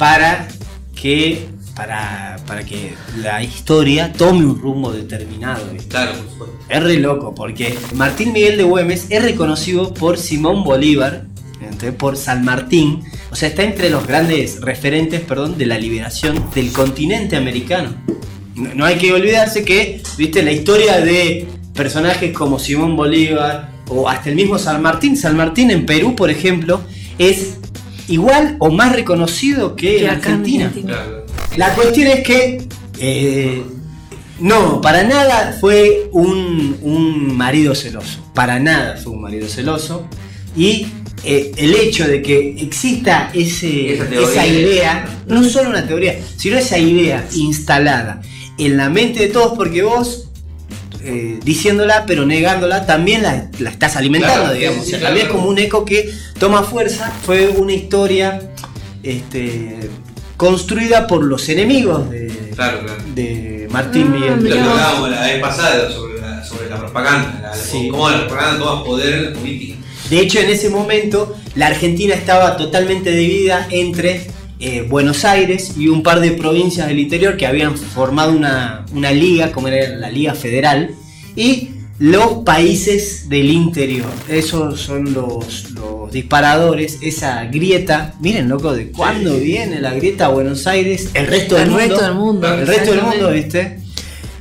para 0.00 0.48
que, 0.98 1.46
para, 1.76 2.38
para 2.46 2.64
que 2.64 2.94
la 3.18 3.42
historia 3.42 4.10
tome 4.14 4.46
un 4.46 4.58
rumbo 4.58 4.92
determinado. 4.92 5.70
¿viste? 5.70 5.90
Claro. 5.90 6.12
Es 6.70 6.82
re 6.82 6.98
loco, 6.98 7.34
porque 7.34 7.76
Martín 7.94 8.32
Miguel 8.32 8.56
de 8.56 8.62
Güemes 8.62 9.08
es 9.10 9.22
reconocido 9.22 9.92
por 9.92 10.16
Simón 10.16 10.64
Bolívar, 10.64 11.26
¿entendés? 11.60 11.92
por 11.96 12.16
San 12.16 12.46
Martín, 12.46 13.02
o 13.30 13.36
sea, 13.36 13.50
está 13.50 13.62
entre 13.62 13.90
los 13.90 14.06
grandes 14.06 14.62
referentes, 14.62 15.20
perdón, 15.20 15.58
de 15.58 15.66
la 15.66 15.76
liberación 15.76 16.46
del 16.54 16.72
continente 16.72 17.36
americano. 17.36 17.94
No, 18.54 18.74
no 18.74 18.86
hay 18.86 18.96
que 18.96 19.12
olvidarse 19.12 19.66
que, 19.66 20.02
viste, 20.16 20.42
la 20.42 20.52
historia 20.52 20.98
de 21.02 21.46
personajes 21.74 22.32
como 22.32 22.58
Simón 22.58 22.96
Bolívar 22.96 23.70
o 23.86 24.08
hasta 24.08 24.30
el 24.30 24.36
mismo 24.36 24.58
San 24.58 24.80
Martín, 24.80 25.14
San 25.14 25.36
Martín 25.36 25.70
en 25.70 25.84
Perú, 25.84 26.16
por 26.16 26.30
ejemplo, 26.30 26.80
es 27.18 27.58
igual 28.10 28.56
o 28.58 28.70
más 28.70 28.94
reconocido 28.94 29.74
que 29.76 29.96
Que 29.96 30.04
en 30.04 30.10
Argentina. 30.10 30.66
Argentina. 30.66 30.94
Claro. 30.94 31.26
La 31.56 31.74
cuestión 31.74 32.08
es 32.08 32.20
que 32.22 32.62
eh, 32.98 33.62
no, 34.40 34.80
para 34.80 35.02
nada 35.02 35.56
fue 35.60 36.08
un, 36.12 36.76
un 36.82 37.36
marido 37.36 37.74
celoso. 37.74 38.18
Para 38.34 38.58
nada 38.58 38.96
fue 38.96 39.12
un 39.12 39.22
marido 39.22 39.48
celoso. 39.48 40.06
Y 40.56 40.86
eh, 41.24 41.52
el 41.56 41.74
hecho 41.74 42.08
de 42.08 42.22
que 42.22 42.56
exista 42.60 43.30
ese, 43.34 43.94
esa 43.94 44.46
idea, 44.46 45.06
no 45.26 45.44
solo 45.44 45.70
una 45.70 45.86
teoría, 45.86 46.18
sino 46.36 46.56
esa 46.56 46.78
idea 46.78 47.26
instalada 47.34 48.22
en 48.58 48.76
la 48.76 48.88
mente 48.88 49.20
de 49.20 49.28
todos, 49.28 49.52
porque 49.56 49.82
vos 49.82 50.29
eh, 51.04 51.38
diciéndola 51.44 52.04
pero 52.06 52.26
negándola 52.26 52.86
también 52.86 53.22
la, 53.22 53.48
la 53.58 53.70
estás 53.70 53.96
alimentando, 53.96 54.40
Claro, 54.44 54.54
digamos. 54.54 54.76
sí, 54.78 54.82
o 54.82 54.84
sí, 54.84 54.90
sea, 54.90 54.98
claro. 55.00 55.14
también 55.14 55.26
es 55.26 55.32
como 55.32 55.48
un 55.48 55.58
eco 55.58 55.84
que 55.84 56.12
toma 56.38 56.62
fuerza. 56.62 57.12
Fue 57.24 57.48
una 57.48 57.72
historia 57.72 58.40
este, 59.02 59.76
construida 60.36 61.06
por 61.06 61.24
los 61.24 61.48
enemigos 61.48 62.08
de, 62.10 62.28
Claro, 62.54 62.80
claro. 62.84 63.02
de 63.14 63.68
Martín 63.70 64.06
Ah, 64.08 64.36
Miguel. 64.36 64.60
Lo 64.64 64.70
hablábamos 64.70 65.10
la 65.10 65.22
vez 65.22 65.40
pasada 65.40 65.90
sobre 65.90 66.20
la, 66.20 66.44
sobre 66.44 66.68
la 66.68 66.78
propaganda, 66.78 67.40
la, 67.42 67.54
Sí. 67.54 67.88
cómo 67.90 68.10
la 68.10 68.26
propaganda 68.26 68.58
toma 68.58 68.84
poder 68.84 69.14
en 69.14 69.24
la 69.32 69.38
política. 69.38 69.76
De 70.10 70.18
hecho, 70.20 70.40
en 70.40 70.50
ese 70.50 70.68
momento 70.70 71.36
la 71.54 71.68
Argentina 71.68 72.14
estaba 72.14 72.56
totalmente 72.56 73.12
dividida 73.12 73.66
entre 73.70 74.26
eh, 74.60 74.86
Buenos 74.88 75.24
Aires 75.24 75.72
y 75.76 75.88
un 75.88 76.02
par 76.02 76.20
de 76.20 76.32
provincias 76.32 76.86
del 76.88 76.98
interior 76.98 77.36
que 77.36 77.46
habían 77.46 77.76
formado 77.76 78.32
una, 78.32 78.84
una 78.92 79.10
liga, 79.10 79.52
como 79.52 79.68
era 79.68 79.96
la 79.96 80.10
Liga 80.10 80.34
Federal, 80.34 80.94
y 81.36 81.70
los 81.98 82.44
países 82.44 83.28
del 83.28 83.50
interior. 83.50 84.08
Esos 84.28 84.80
son 84.80 85.12
los, 85.12 85.70
los 85.72 86.10
disparadores, 86.10 86.98
esa 87.02 87.44
grieta. 87.44 88.14
Miren, 88.20 88.48
loco, 88.48 88.72
de 88.72 88.90
cuándo 88.90 89.36
viene 89.36 89.80
la 89.80 89.92
grieta 89.94 90.26
a 90.26 90.28
Buenos 90.28 90.66
Aires, 90.66 91.10
el 91.14 91.26
resto 91.26 91.56
del 91.56 91.64
El 91.64 91.70
mundo. 91.70 91.86
resto 91.88 92.04
del 92.04 92.14
mundo, 92.14 92.54
El 92.54 92.66
resto 92.66 92.90
del 92.92 93.02
mundo, 93.02 93.30
¿viste? 93.32 93.78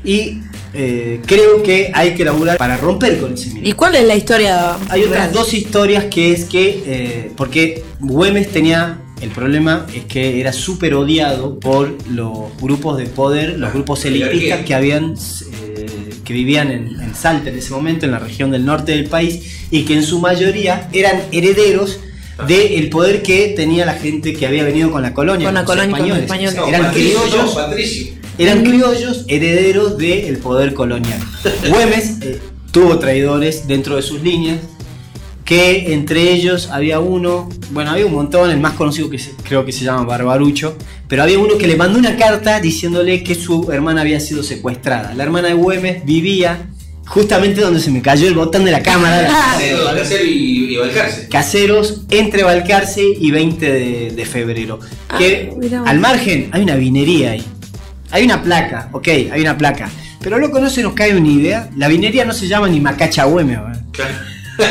Y 0.06 0.38
eh, 0.74 1.20
creo 1.26 1.64
que 1.64 1.92
hay 1.94 2.14
que 2.14 2.24
laburar 2.24 2.58
para 2.58 2.78
romper 2.78 3.20
con 3.20 3.34
ese 3.34 3.50
mito. 3.50 3.68
¿Y 3.68 3.74
cuál 3.74 3.96
es 3.96 4.06
la 4.06 4.16
historia? 4.16 4.78
Hay 4.88 5.04
otras 5.04 5.34
dos 5.34 5.54
historias 5.54 6.06
que 6.06 6.32
es 6.32 6.46
que, 6.46 6.84
eh, 6.86 7.32
porque 7.36 7.84
Güemes 8.00 8.50
tenía, 8.52 9.00
el 9.22 9.30
problema 9.32 9.86
es 9.94 10.06
que 10.06 10.40
era 10.40 10.54
súper 10.54 10.94
odiado 10.94 11.60
por 11.60 11.96
los 12.10 12.56
grupos 12.62 12.98
de 12.98 13.06
poder, 13.06 13.60
los 13.60 13.74
grupos 13.74 14.06
elitistas 14.06 14.66
que 14.66 14.74
habían, 14.74 15.16
eh, 15.52 16.10
que 16.24 16.34
vivían 16.34 16.72
en, 16.72 17.00
en 17.00 17.16
Salta 17.16 17.50
en 17.50 17.58
ese 17.58 17.72
momento, 17.72 18.06
en 18.06 18.12
la 18.12 18.20
región 18.20 18.52
del 18.52 18.66
norte 18.66 18.94
del 18.94 19.06
país, 19.06 19.66
y 19.72 19.84
que 19.84 19.94
en 19.96 20.04
su 20.04 20.20
mayoría 20.20 20.90
eran 20.94 21.22
herederos 21.32 22.00
del 22.48 22.90
poder 22.90 23.22
que 23.22 23.54
tenía 23.56 23.86
la 23.86 23.96
gente 23.96 24.34
que 24.34 24.48
había 24.48 24.64
venido 24.64 24.92
con 24.92 25.02
la 25.02 25.14
colonia, 25.14 25.48
Con 25.48 25.54
la 25.56 25.62
los 25.62 25.70
colonia, 25.70 25.98
con 25.98 26.08
los 26.10 26.18
españoles. 26.20 26.54
españoles. 26.54 26.74
Eran 26.74 26.86
Patricio, 26.88 27.22
criollos. 27.22 27.56
no. 27.56 28.44
Eran 28.44 28.64
criollos 28.64 29.26
herederos 29.28 29.98
del 29.98 30.38
poder 30.38 30.74
colonial. 30.74 31.20
Güemes 31.70 32.22
eh, 32.22 32.40
tuvo 32.72 32.98
traidores 33.00 33.68
dentro 33.68 33.98
de 33.98 34.02
sus 34.02 34.22
líneas, 34.24 34.60
que 35.50 35.94
entre 35.94 36.32
ellos 36.32 36.70
había 36.72 37.00
uno, 37.00 37.50
bueno, 37.72 37.90
había 37.90 38.06
un 38.06 38.14
montón, 38.14 38.52
el 38.52 38.60
más 38.60 38.74
conocido 38.74 39.10
que 39.10 39.18
se- 39.18 39.32
creo 39.44 39.66
que 39.66 39.72
se 39.72 39.84
llama 39.84 40.04
Barbarucho, 40.04 40.78
pero 41.08 41.24
había 41.24 41.40
uno 41.40 41.58
que 41.58 41.66
le 41.66 41.76
mandó 41.76 41.98
una 41.98 42.16
carta 42.18 42.60
diciéndole 42.60 43.24
que 43.24 43.34
su 43.34 43.72
hermana 43.72 44.02
había 44.02 44.20
sido 44.20 44.44
secuestrada. 44.44 45.16
La 45.16 45.24
hermana 45.24 45.48
de 45.48 45.56
Güemes 45.56 46.06
vivía 46.06 46.68
justamente 47.08 47.62
donde 47.62 47.80
se 47.80 47.90
me 47.90 48.00
cayó 48.04 48.28
el 48.28 48.36
botón 48.36 48.64
de 48.64 48.70
la 48.70 48.84
cámara. 48.84 49.28
Casero, 49.58 49.86
Casero 49.96 50.24
y. 50.26 50.78
Caseros 51.32 52.02
entre 52.12 52.44
Balcarce 52.44 53.04
y 53.20 53.32
20 53.32 53.72
de, 53.72 54.12
de 54.12 54.26
febrero. 54.28 54.80
Que 55.18 55.50
Ah, 55.52 55.56
mirá 55.60 55.80
vos. 55.80 55.90
al 55.90 56.00
margen 56.00 56.50
hay 56.52 56.62
una 56.62 56.76
vinería 56.76 57.32
ahí. 57.32 57.44
Hay 58.12 58.24
una 58.24 58.44
placa, 58.44 58.90
ok, 58.92 59.08
hay 59.32 59.42
una 59.42 59.58
placa. 59.58 59.90
Pero 60.22 60.38
loco, 60.38 60.60
no 60.60 60.70
se 60.70 60.84
nos 60.84 60.94
cae 60.94 61.18
una 61.18 61.28
idea. 61.30 61.70
La 61.76 61.88
vinería 61.88 62.24
no 62.24 62.34
se 62.34 62.48
llama 62.48 62.68
ni 62.70 62.80
Macacha 62.80 63.24
Güemes, 63.24 63.58
weón. 63.58 63.90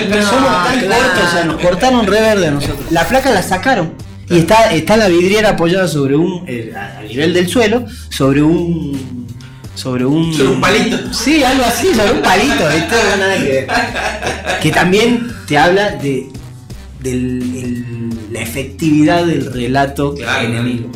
Claro. 0.07 0.27
Somos 0.29 0.65
tan 0.67 0.81
claro. 0.81 1.03
cortos, 1.05 1.25
o 1.29 1.33
sea, 1.33 1.45
nos 1.45 1.61
cortaron 1.61 2.07
re 2.07 2.21
verde 2.21 2.47
a 2.49 2.51
nosotros. 2.51 2.91
La 2.91 3.07
placa 3.09 3.31
la 3.31 3.43
sacaron. 3.43 3.93
Y 4.31 4.39
está, 4.41 4.73
está 4.73 4.97
la 4.99 5.09
vidriera 5.09 5.51
apoyada 5.51 5.89
sobre 5.89 6.15
un. 6.17 6.45
eh, 6.47 6.73
a 6.77 7.03
nivel 7.03 7.33
del 7.33 7.49
suelo, 7.49 7.87
sobre 8.11 8.43
un. 8.43 9.27
Sobre 9.75 10.05
un. 10.05 10.35
Sobre 10.35 10.49
un 10.51 10.61
palito. 10.61 10.99
Sí, 11.15 11.43
algo 11.43 11.65
así, 11.65 11.95
sobre 11.95 12.13
un 12.13 12.21
palito, 12.23 12.69
¿viste? 12.75 12.95
No, 13.11 13.17
nada 13.17 13.37
que 13.39 13.45
ver. 13.45 13.69
Que 14.61 14.71
también 14.71 15.33
te 15.47 15.57
habla 15.57 15.93
de. 15.93 16.29
el- 17.05 18.09
la 18.33 18.41
efectividad 18.41 19.25
del 19.25 19.51
relato 19.53 20.15
Claro. 20.15 20.47
enemigo. 20.49 20.91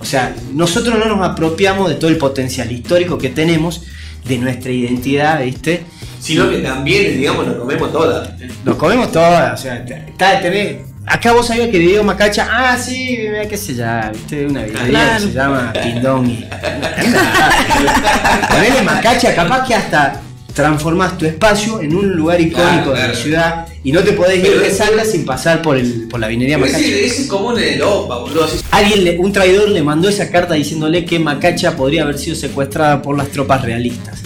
O 0.00 0.04
sea, 0.04 0.34
nosotros 0.52 0.98
no 0.98 1.04
nos 1.06 1.26
apropiamos 1.26 1.88
de 1.88 1.94
todo 1.94 2.10
el 2.10 2.16
potencial 2.18 2.70
histórico 2.72 3.16
que 3.18 3.28
tenemos, 3.30 3.82
de 4.24 4.38
nuestra 4.38 4.72
identidad, 4.72 5.42
¿viste? 5.42 5.84
Sino 6.26 6.50
que 6.50 6.58
también, 6.58 7.16
digamos, 7.18 7.46
nos 7.46 7.56
comemos 7.56 7.92
todas. 7.92 8.30
Nos 8.64 8.76
comemos 8.76 9.12
todas, 9.12 9.60
o 9.60 9.62
sea, 9.62 9.76
está, 9.76 10.40
tenés- 10.42 10.78
acá 11.06 11.32
vos 11.32 11.46
sabías 11.46 11.68
que 11.68 11.78
Diego 11.78 12.02
Macacha, 12.02 12.48
ah 12.50 12.76
sí, 12.76 13.16
qué 13.48 13.56
sé 13.56 13.74
ya, 13.74 14.10
viste, 14.12 14.46
una 14.46 14.64
videría 14.64 14.88
Claro. 14.88 15.24
que 15.24 15.30
se 15.30 15.34
llama 15.34 15.72
Pindón 15.72 16.30
y. 16.30 16.44
Ponele 18.50 18.82
Macacha, 18.82 19.34
capaz 19.34 19.66
que 19.66 19.74
hasta 19.74 20.20
transformás 20.54 21.18
tu 21.18 21.26
espacio 21.26 21.80
en 21.82 21.94
un 21.94 22.12
lugar 22.12 22.40
icónico 22.40 22.92
Claro, 22.92 22.94
de 22.94 23.08
la 23.08 23.14
ciudad 23.14 23.66
y 23.84 23.92
no 23.92 24.00
te 24.00 24.12
podés 24.12 24.38
ir 24.42 24.58
de 24.58 24.68
es- 24.68 24.76
Salta 24.78 25.04
sin 25.04 25.24
pasar 25.26 25.60
por 25.62 25.76
el 25.76 26.08
por 26.08 26.18
la 26.18 26.28
vinería 26.28 26.56
Macacha. 26.58 26.78
ese 26.78 27.06
es 27.22 27.26
común 27.28 27.58
en 27.58 27.74
el 27.74 27.82
OPA, 27.82 28.18
boludo. 28.18 28.48
Alguien, 28.70 29.04
le- 29.04 29.18
un 29.18 29.32
traidor 29.32 29.68
le 29.68 29.82
mandó 29.82 30.08
esa 30.08 30.30
carta 30.30 30.54
diciéndole 30.54 31.04
que 31.04 31.18
Macacha 31.18 31.76
podría 31.76 32.02
haber 32.02 32.18
sido 32.18 32.34
secuestrada 32.36 33.02
por 33.02 33.16
las 33.16 33.28
tropas 33.28 33.62
realistas. 33.62 34.22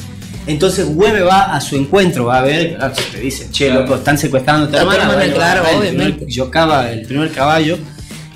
Entonces 0.51 0.87
Güeme 0.95 1.23
va 1.23 1.55
a 1.55 1.61
su 1.61 1.77
encuentro, 1.77 2.27
va 2.27 2.39
a 2.39 2.43
ver, 2.43 2.77
claro, 2.77 2.95
se 2.95 3.03
te 3.03 3.19
dice, 3.21 3.49
che, 3.51 3.67
Claro. 3.67 3.83
loco, 3.83 3.95
están 3.97 4.19
secuestrando 4.19 4.67
a 4.67 4.71
tu 4.71 4.77
hermana, 4.77 5.03
hermana, 5.03 5.19
bueno, 5.19 5.35
claro, 5.35 5.63
va, 5.63 5.71
el 5.71 5.77
obviamente. 5.79 6.13
primer- 6.13 6.29
Yocaba 6.33 6.91
el 6.91 7.03
primer 7.07 7.31
caballo 7.33 7.79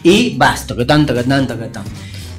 y 0.02 0.36
basta, 0.36 0.74
que 0.76 0.84
tanto, 0.84 1.14
que 1.14 1.24
tanto, 1.24 1.58
que 1.58 1.64
tanto. 1.66 1.90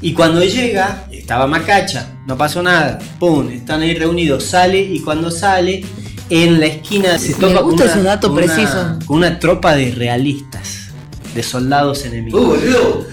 Y 0.01 0.13
cuando 0.13 0.43
llega, 0.43 1.07
estaba 1.11 1.47
Macacha, 1.47 2.07
no 2.27 2.37
pasó 2.37 2.61
nada, 2.61 2.99
pum, 3.19 3.49
están 3.49 3.81
ahí 3.81 3.95
reunidos, 3.95 4.43
sale 4.43 4.79
y 4.79 4.99
cuando 4.99 5.31
sale, 5.31 5.83
en 6.29 6.59
la 6.59 6.65
esquina 6.67 7.17
se 7.17 7.29
Me 7.29 7.35
topa 7.35 7.61
con 7.61 7.71
gusta 7.71 7.85
una, 7.93 8.01
datos 8.03 8.29
con 8.31 8.43
una- 8.43 8.99
con 9.05 9.17
una 9.17 9.39
tropa 9.39 9.75
de 9.75 9.91
realistas, 9.91 10.87
de 11.33 11.43
soldados 11.43 12.05
enemigos. 12.05 12.41
Uh, 12.41 12.45
boludo. 12.45 13.07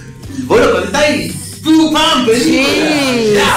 Vos 0.47 0.61
lo 0.61 0.81
contáis. 0.83 1.51
¡Pum, 1.62 1.92
pam! 1.92 2.26
Sí, 2.35 2.64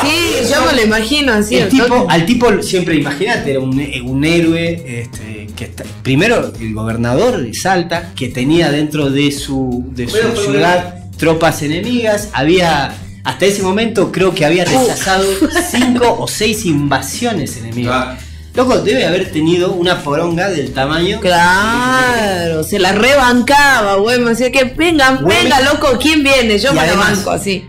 sí, 0.01 0.49
yo 0.53 0.65
me 0.65 0.73
lo 0.75 0.83
imagino 0.83 1.33
así. 1.33 1.55
el 1.57 1.63
al 1.63 1.69
tipo, 1.69 1.85
toque. 1.87 2.05
al 2.13 2.25
tipo 2.25 2.61
siempre, 2.61 2.95
imagínate, 2.95 3.51
era 3.51 3.59
un, 3.59 3.81
un 4.05 4.25
héroe 4.25 4.83
este, 5.01 5.47
que 5.55 5.65
está- 5.65 5.83
primero 6.03 6.51
el 6.59 6.73
gobernador 6.73 7.41
de 7.41 7.53
Salta, 7.53 8.11
que 8.15 8.29
tenía 8.29 8.71
dentro 8.71 9.09
de 9.09 9.31
su, 9.31 9.85
de 9.91 10.07
su 10.07 10.17
Bueno, 10.17 10.35
ciudad 10.35 10.95
tropas 11.17 11.61
enemigas, 11.61 12.29
había 12.33 12.93
hasta 13.23 13.45
ese 13.45 13.63
momento 13.63 14.11
creo 14.11 14.35
que 14.35 14.45
había 14.45 14.65
rechazado 14.65 15.25
cinco 15.71 16.17
o 16.19 16.27
seis 16.27 16.65
invasiones 16.65 17.57
enemigas. 17.57 17.93
Ah, 17.95 18.17
Loco, 18.53 18.77
debe 18.79 19.05
haber 19.05 19.31
tenido 19.33 19.73
una 19.73 20.01
poronga 20.01 20.49
del 20.49 20.71
tamaño. 20.73 21.19
Claro, 21.19 22.63
se 22.63 22.79
la 22.79 22.93
rebancaba, 22.93 23.95
güey. 23.95 24.17
Me 24.19 24.29
decía 24.29 24.49
que 24.49 24.63
vengan, 24.63 25.25
venga, 25.25 25.59
loco, 25.59 25.97
¿quién 26.01 26.23
viene? 26.23 26.57
Yo 26.57 26.69
Y 26.69 26.75
me 26.75 26.77
la 26.77 26.83
además- 26.83 27.17
banco 27.17 27.31
así. 27.31 27.65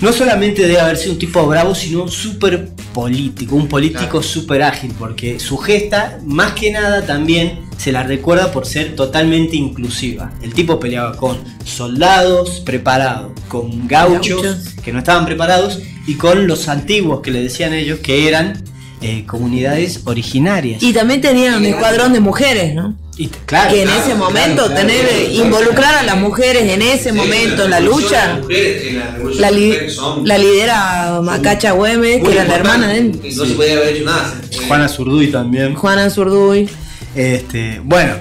No 0.00 0.12
solamente 0.12 0.62
debe 0.62 0.80
haber 0.80 0.96
sido 0.96 1.12
un 1.14 1.18
tipo 1.18 1.44
bravo, 1.46 1.74
sino 1.74 2.04
un 2.04 2.10
súper 2.10 2.68
político, 2.94 3.56
un 3.56 3.68
político 3.68 3.98
Claro. 4.10 4.22
súper 4.22 4.62
ágil, 4.62 4.92
porque 4.98 5.40
su 5.40 5.56
gesta, 5.58 6.20
más 6.24 6.52
que 6.52 6.70
nada, 6.70 7.04
también 7.04 7.60
se 7.76 7.90
la 7.92 8.02
recuerda 8.04 8.52
por 8.52 8.64
ser 8.66 8.94
totalmente 8.94 9.56
inclusiva. 9.56 10.32
El 10.42 10.54
tipo 10.54 10.78
peleaba 10.78 11.16
con 11.16 11.38
soldados 11.64 12.60
preparados, 12.64 13.32
con 13.48 13.88
gauchos, 13.88 14.42
Gauchos. 14.42 14.68
que 14.84 14.92
no 14.92 14.98
estaban 15.00 15.24
preparados, 15.26 15.80
y 16.06 16.14
con 16.14 16.46
los 16.46 16.68
antiguos 16.68 17.20
que 17.20 17.30
le 17.30 17.42
decían 17.42 17.74
ellos 17.74 17.98
que 18.00 18.28
eran 18.28 18.62
eh, 19.00 19.24
comunidades 19.26 20.02
originarias. 20.06 20.82
Y 20.82 20.92
también 20.92 21.20
tenían 21.20 21.54
un 21.56 21.66
escuadrón 21.66 22.12
de 22.12 22.20
mujeres, 22.20 22.74
¿no? 22.74 22.96
Y 23.18 23.26
t- 23.26 23.38
claro, 23.46 23.70
que 23.74 23.82
en 23.82 23.88
claro, 23.88 24.00
ese 24.00 24.10
claro, 24.12 24.24
momento 24.26 24.66
claro, 24.66 24.80
tener 24.80 25.00
claro, 25.06 25.18
claro. 25.26 25.44
involucrar 25.44 25.94
a 25.96 26.02
las 26.04 26.16
mujeres 26.16 26.62
en 26.72 26.82
ese 26.82 27.10
sí, 27.10 27.16
momento 27.16 27.64
en 27.64 27.70
la 27.70 27.80
lucha 27.80 28.26
las 28.28 28.38
mujeres, 28.42 28.86
en 28.86 28.98
la 29.00 29.10
revolución 29.10 29.40
la, 29.42 29.50
li- 29.50 29.78
la 30.24 30.38
lidera 30.38 31.20
Macacha 31.22 31.72
Güemes 31.72 32.22
que 32.22 32.32
era 32.32 32.44
la 32.44 32.54
hermana 32.54 32.86
de 32.88 32.98
él, 32.98 33.20
No 33.36 33.44
se 33.44 33.54
podía 33.54 33.72
haber 33.74 33.96
hecho 33.96 34.04
nada. 34.04 34.34
Eh, 34.50 34.56
Juana 34.68 34.88
Zurduy 34.88 35.26
también. 35.32 35.74
Juana 35.74 36.08
Zurduy 36.10 36.68
Este, 37.16 37.80
bueno, 37.82 38.14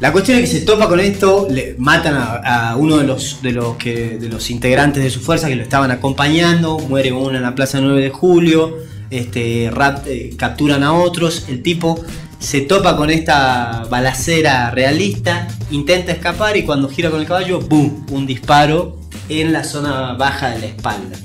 la 0.00 0.12
cuestión 0.12 0.38
es 0.38 0.48
que 0.50 0.58
se 0.60 0.64
topa 0.64 0.88
con 0.88 1.00
esto, 1.00 1.46
le 1.50 1.74
matan 1.76 2.14
a, 2.14 2.70
a 2.70 2.76
uno 2.76 2.96
de 2.98 3.04
los, 3.04 3.42
de, 3.42 3.52
los 3.52 3.76
que, 3.76 4.16
de 4.18 4.28
los 4.30 4.48
integrantes 4.50 5.02
de 5.02 5.10
su 5.10 5.20
fuerza 5.20 5.48
que 5.48 5.56
lo 5.56 5.62
estaban 5.62 5.90
acompañando, 5.90 6.78
muere 6.78 7.12
uno 7.12 7.36
en 7.36 7.42
la 7.42 7.54
Plaza 7.54 7.80
9 7.82 8.00
de 8.00 8.08
Julio, 8.10 8.78
este, 9.10 9.70
rap- 9.72 10.06
eh, 10.06 10.30
capturan 10.38 10.82
a 10.84 10.92
otros, 10.94 11.46
el 11.48 11.62
tipo 11.62 12.02
se 12.38 12.60
topa 12.62 12.96
con 12.96 13.10
esta 13.10 13.86
balacera 13.90 14.70
realista, 14.70 15.48
intenta 15.70 16.12
escapar 16.12 16.56
y 16.56 16.62
cuando 16.64 16.88
gira 16.88 17.10
con 17.10 17.20
el 17.20 17.26
caballo, 17.26 17.60
¡boom! 17.60 18.06
Un 18.10 18.26
disparo 18.26 18.96
en 19.28 19.52
la 19.52 19.64
zona 19.64 20.12
baja 20.14 20.50
de 20.50 20.58
la 20.60 20.66
espalda. 20.66 21.16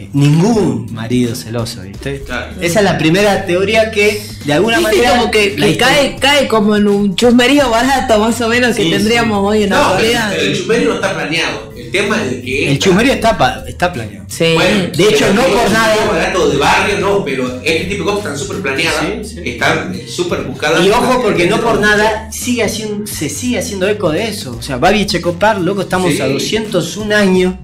Eh, 0.00 0.08
Ningún 0.12 0.92
marido 0.92 1.36
celoso, 1.36 1.82
¿viste? 1.82 2.22
Claro. 2.24 2.54
Esa 2.60 2.78
es 2.80 2.84
la 2.84 2.98
primera 2.98 3.44
teoría 3.46 3.90
que 3.92 4.20
de 4.44 4.52
alguna 4.54 4.78
Viste 4.78 4.92
manera 4.96 5.18
como 5.18 5.30
que, 5.30 5.76
cae, 5.78 6.16
cae 6.18 6.48
como 6.48 6.74
en 6.74 6.88
un 6.88 7.14
chusmerío 7.14 7.70
barato 7.70 8.18
más 8.18 8.40
o 8.40 8.48
menos 8.48 8.74
que 8.74 8.90
tendríamos 8.90 9.38
sí. 9.38 9.46
hoy 9.58 9.62
en 9.64 9.70
la 9.70 9.76
No, 9.76 9.84
actualidad. 9.84 10.30
pero 10.30 10.42
el 10.42 10.58
chumerio 10.58 10.88
no 10.88 10.94
está 10.96 11.14
planeado. 11.14 11.73
El 11.94 12.02
tema 12.02 12.24
es 12.24 12.42
que. 12.42 12.70
El 12.72 12.78
chumerío 12.80 13.12
está, 13.12 13.38
pa- 13.38 13.62
está 13.68 13.92
planeado. 13.92 14.26
Sí. 14.28 14.46
Bueno, 14.54 14.88
De 14.96 15.04
hecho, 15.08 15.32
no 15.32 15.42
por 15.42 15.60
es 15.60 15.66
un 15.68 15.72
nada- 15.72 15.96
barato 16.10 16.48
de 16.50 16.56
barrio, 16.58 16.98
no, 16.98 17.24
pero 17.24 17.60
este 17.62 17.84
tipo 17.84 17.98
de 18.04 18.04
cosas 18.04 18.18
están 18.18 18.38
súper 18.38 18.62
planeadas. 18.62 19.28
Sí, 19.28 19.34
sí. 19.36 19.40
Están 19.50 19.94
eh, 19.94 20.06
súper 20.08 20.42
buscadas. 20.42 20.84
Y 20.84 20.90
ojo 20.90 21.22
porque 21.22 21.46
no 21.46 21.60
por 21.60 21.78
nada 21.80 22.30
sigue 22.32 22.64
haciendo, 22.64 23.06
se 23.06 23.28
sigue 23.28 23.58
haciendo 23.60 23.86
eco 23.88 24.10
de 24.10 24.26
eso. 24.26 24.56
O 24.58 24.62
sea, 24.62 24.76
Babi 24.78 25.02
Echecopar, 25.02 25.60
loco, 25.60 25.82
estamos 25.82 26.12
Sí. 26.12 26.20
a 26.20 26.26
201 26.26 27.12
años. 27.12 27.54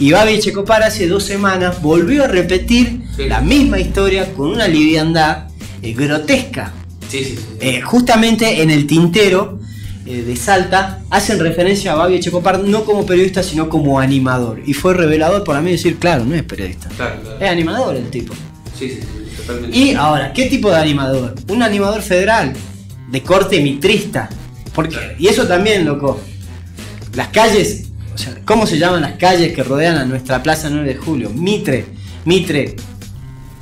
Y 0.00 0.10
Babi 0.12 0.34
Echecopar 0.34 0.82
hace 0.82 1.06
dos 1.06 1.22
semanas 1.24 1.80
volvió 1.82 2.24
a 2.24 2.26
repetir 2.26 3.02
Sí. 3.16 3.24
la 3.28 3.40
misma 3.42 3.78
historia 3.78 4.32
con 4.32 4.48
una 4.48 4.66
liviandad 4.66 5.48
eh, 5.82 5.92
grotesca. 5.92 6.72
Sí, 7.08 7.18
sí, 7.22 7.36
sí. 7.36 7.38
Eh, 7.60 7.80
justamente 7.82 8.62
en 8.62 8.70
el 8.70 8.86
tintero 8.86 9.60
eh, 10.06 10.22
de 10.22 10.36
Salta 10.36 11.00
hacen 11.10 11.38
referencia 11.40 11.92
a 11.92 11.96
Babi 11.96 12.16
Echecopar 12.16 12.60
no 12.60 12.84
como 12.84 13.06
periodista, 13.06 13.42
sino 13.42 13.68
como 13.68 13.98
animador. 14.00 14.60
Y 14.66 14.74
fue 14.74 14.94
revelador 14.94 15.44
para 15.44 15.60
mí 15.60 15.70
decir, 15.70 15.98
claro, 15.98 16.24
no 16.24 16.34
es 16.34 16.42
periodista. 16.42 16.88
Claro, 16.96 17.20
claro. 17.22 17.38
Es 17.40 17.50
animador 17.50 17.96
el 17.96 18.10
tipo. 18.10 18.34
Sí, 18.78 18.88
sí, 18.90 19.00
sí. 19.00 19.36
totalmente. 19.36 19.76
Y 19.78 19.94
ahora, 19.94 20.32
¿qué 20.32 20.46
tipo 20.46 20.70
de 20.70 20.76
animador? 20.76 21.34
Un 21.48 21.62
animador 21.62 22.02
federal, 22.02 22.52
de 23.10 23.22
corte 23.22 23.60
mitrista. 23.60 24.28
Porque, 24.74 24.96
Claro. 24.96 25.14
y 25.18 25.28
eso 25.28 25.46
también, 25.46 25.84
loco. 25.84 26.20
Las 27.14 27.28
calles, 27.28 27.84
o 28.12 28.18
sea, 28.18 28.34
¿cómo 28.44 28.66
se 28.66 28.76
llaman 28.78 29.02
las 29.02 29.12
calles 29.14 29.52
que 29.54 29.62
rodean 29.62 29.96
a 29.96 30.04
nuestra 30.04 30.42
Plaza 30.42 30.68
9 30.68 30.86
de 30.88 30.96
Julio? 30.96 31.30
Mitre. 31.30 31.84
Mitre. 32.24 32.74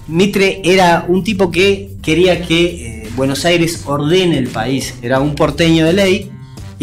Mitre 0.09 0.61
era 0.65 1.05
un 1.07 1.23
tipo 1.23 1.51
que 1.51 1.91
quería 2.03 2.43
que 2.43 2.65
eh, 3.05 3.09
Buenos 3.15 3.45
Aires 3.45 3.83
ordene 3.87 4.39
el 4.39 4.49
país. 4.49 4.95
Era 5.03 5.21
un 5.21 5.35
porteño 5.35 5.85
de 5.87 5.93
ley 5.93 6.32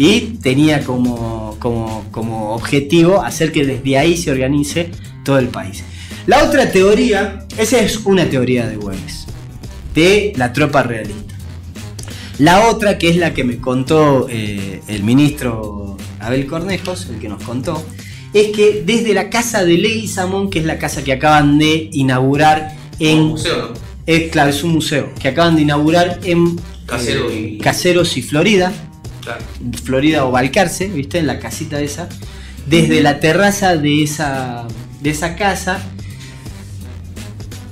y 0.00 0.38
tenía 0.42 0.82
como, 0.82 1.58
como, 1.58 2.06
como 2.10 2.54
objetivo 2.54 3.22
hacer 3.22 3.52
que 3.52 3.66
desde 3.66 3.98
ahí 3.98 4.16
se 4.16 4.30
organice 4.30 4.92
todo 5.26 5.38
el 5.38 5.48
país. 5.48 5.84
La 6.26 6.42
otra 6.42 6.72
teoría, 6.72 7.46
esa 7.58 7.80
es 7.80 7.98
una 8.06 8.24
teoría 8.24 8.66
de 8.66 8.76
Güemes, 8.76 9.26
de 9.94 10.32
la 10.36 10.54
tropa 10.54 10.82
realista. 10.82 11.34
La 12.38 12.70
otra, 12.70 12.96
que 12.96 13.10
es 13.10 13.16
la 13.16 13.34
que 13.34 13.44
me 13.44 13.58
contó 13.58 14.26
eh, 14.30 14.80
el 14.88 15.02
ministro 15.02 15.98
Abel 16.18 16.46
Cornejos, 16.46 17.06
el 17.10 17.18
que 17.18 17.28
nos 17.28 17.42
contó, 17.42 17.84
es 18.32 18.56
que 18.56 18.82
desde 18.86 19.12
la 19.12 19.28
casa 19.28 19.66
de 19.66 19.76
Leguizamón, 19.76 20.48
que 20.48 20.60
es 20.60 20.64
la 20.64 20.78
casa 20.78 21.04
que 21.04 21.12
acaban 21.12 21.58
de 21.58 21.90
inaugurar 21.92 22.74
Un 23.00 23.06
en... 23.06 23.22
museo, 23.24 23.74
¿no? 23.74 23.74
Es, 24.06 24.30
claro, 24.30 24.48
es 24.48 24.64
un 24.64 24.72
museo 24.72 25.10
que 25.20 25.28
acaban 25.28 25.56
de 25.56 25.62
inaugurar 25.62 26.20
en 26.24 26.58
Casero 26.86 27.30
eh, 27.30 27.58
Caseros 27.60 28.16
y 28.16 28.22
Florida, 28.22 28.72
Claro. 29.22 29.42
Florida 29.84 30.24
o 30.24 30.30
Balcarce, 30.30 30.88
¿viste? 30.88 31.18
En 31.18 31.26
la 31.26 31.38
casita 31.38 31.80
esa. 31.80 32.08
Desde 32.66 33.00
la 33.02 33.20
terraza 33.20 33.76
de 33.76 34.02
esa, 34.02 34.66
de 35.00 35.10
esa 35.10 35.34
casa, 35.36 35.80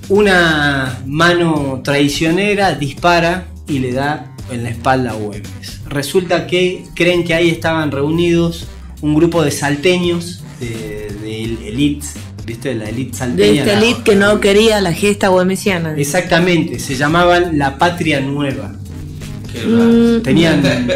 una 0.08 0.98
mano 1.06 1.80
traicionera 1.84 2.74
dispara 2.74 3.46
y 3.66 3.78
le 3.80 3.92
da 3.92 4.32
en 4.50 4.64
la 4.64 4.70
espalda 4.70 5.10
a 5.10 5.14
Güemes. 5.14 5.80
Resulta 5.86 6.46
que 6.46 6.84
creen 6.94 7.24
que 7.24 7.34
ahí 7.34 7.50
estaban 7.50 7.90
reunidos 7.90 8.66
un 9.02 9.14
grupo 9.14 9.42
de 9.42 9.50
salteños, 9.50 10.42
de, 10.58 11.14
de 11.22 11.44
elite, 11.68 12.06
¿viste? 12.46 12.74
La 12.74 12.88
elite 12.88 13.10
De 13.12 13.16
salteña. 13.18 13.62
esta 13.62 13.72
la- 13.74 13.78
elite 13.86 14.02
que 14.02 14.16
no 14.16 14.40
quería 14.40 14.80
la 14.80 14.92
gesta 14.92 15.28
bohemesiana. 15.28 15.94
Exactamente, 15.96 16.78
se 16.78 16.96
llamaban 16.96 17.58
La 17.58 17.76
Patria 17.78 18.20
Nueva. 18.20 18.74
Mm, 19.66 20.22
Tenían. 20.22 20.62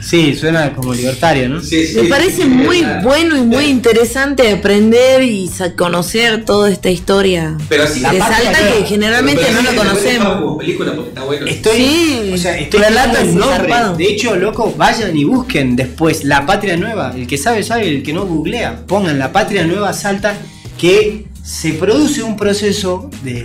Sí, 0.00 0.34
suena 0.34 0.72
como 0.72 0.94
libertario, 0.94 1.50
¿no? 1.50 1.60
Sí, 1.60 1.86
sí, 1.86 1.96
Me 2.00 2.08
parece 2.08 2.42
sí, 2.44 2.48
muy 2.48 2.82
bueno 3.02 3.36
y 3.36 3.40
muy 3.42 3.64
interesante 3.66 4.50
aprender 4.52 5.22
y 5.22 5.50
conocer 5.76 6.46
toda 6.46 6.70
esta 6.70 6.88
historia 6.88 7.58
Pero 7.68 7.82
La 7.82 7.88
Salta 8.12 8.58
que- 8.58 8.78
que 8.78 8.86
generalmente 8.86 9.42
pero 9.46 9.60
no 9.60 9.68
sí, 9.68 9.74
lo 9.76 9.82
conocemos. 9.82 10.36
como 10.40 10.56
película 10.58 10.94
porque 10.94 11.08
está 11.10 11.24
bueno. 11.24 11.46
Estoy, 11.46 11.76
Sí, 11.76 12.30
o 12.32 12.38
sea, 12.38 12.56
estoy 12.58 12.80
relato 12.80 13.10
tirando 13.10 13.18
el 13.20 13.28
es 13.28 13.34
nombre. 13.34 13.58
zarpado. 13.58 13.96
De 13.96 14.04
hecho, 14.04 14.36
loco, 14.36 14.74
vayan 14.78 15.14
y 15.14 15.24
busquen 15.24 15.76
después 15.76 16.24
La 16.24 16.46
Patria 16.46 16.76
Nueva. 16.78 17.12
El 17.14 17.26
que 17.26 17.36
sabe, 17.36 17.62
sabe, 17.62 17.88
el 17.88 18.02
que 18.02 18.14
no 18.14 18.24
googlea. 18.24 18.86
Pongan 18.86 19.18
La 19.18 19.30
Patria 19.32 19.66
Nueva 19.66 19.92
Salta, 19.92 20.38
que 20.78 21.26
se 21.42 21.72
produce 21.74 22.22
un 22.22 22.36
proceso 22.36 23.10
de, 23.24 23.44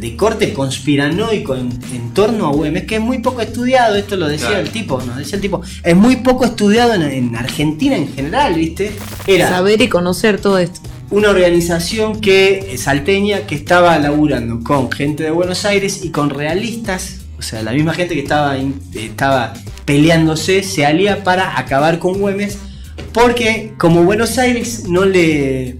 de 0.00 0.16
corte 0.16 0.52
conspiranoico 0.52 1.54
en, 1.56 1.68
en 1.92 2.10
torno 2.14 2.46
a 2.46 2.52
Güemes, 2.52 2.84
que 2.84 2.96
es 2.96 3.00
muy 3.00 3.18
poco 3.18 3.40
estudiado. 3.40 3.96
Esto 3.96 4.16
lo 4.16 4.28
decía 4.28 4.48
Claro. 4.48 4.62
el 4.64 4.70
tipo, 4.70 5.00
nos 5.02 5.16
decía 5.16 5.36
el 5.36 5.40
tipo. 5.42 5.60
Es 5.82 5.96
muy 5.96 6.16
poco 6.16 6.44
estudiado 6.44 6.94
en, 6.94 7.02
en 7.02 7.36
Argentina 7.36 7.96
en 7.96 8.12
general, 8.14 8.54
¿viste? 8.54 8.92
Era 9.26 9.48
Saber 9.48 9.80
y 9.82 9.88
conocer 9.88 10.40
todo 10.40 10.58
esto. 10.58 10.80
una 11.10 11.30
organización 11.30 12.20
que 12.20 12.72
eh, 12.74 12.78
salteña 12.78 13.40
que 13.46 13.54
estaba 13.54 13.98
laburando 13.98 14.60
con 14.64 14.90
gente 14.90 15.22
de 15.24 15.30
Buenos 15.30 15.64
Aires 15.64 16.04
y 16.04 16.10
con 16.10 16.30
realistas, 16.30 17.18
o 17.38 17.42
sea, 17.42 17.62
la 17.62 17.72
misma 17.72 17.94
gente 17.94 18.14
que 18.14 18.20
estaba, 18.22 18.56
estaba 18.94 19.52
peleándose 19.84 20.62
se 20.62 20.84
alía 20.84 21.22
para 21.22 21.58
acabar 21.58 21.98
con 21.98 22.18
Güemes, 22.18 22.58
porque 23.12 23.72
como 23.78 24.02
Buenos 24.02 24.36
Aires 24.38 24.84
no 24.88 25.04
le, 25.04 25.76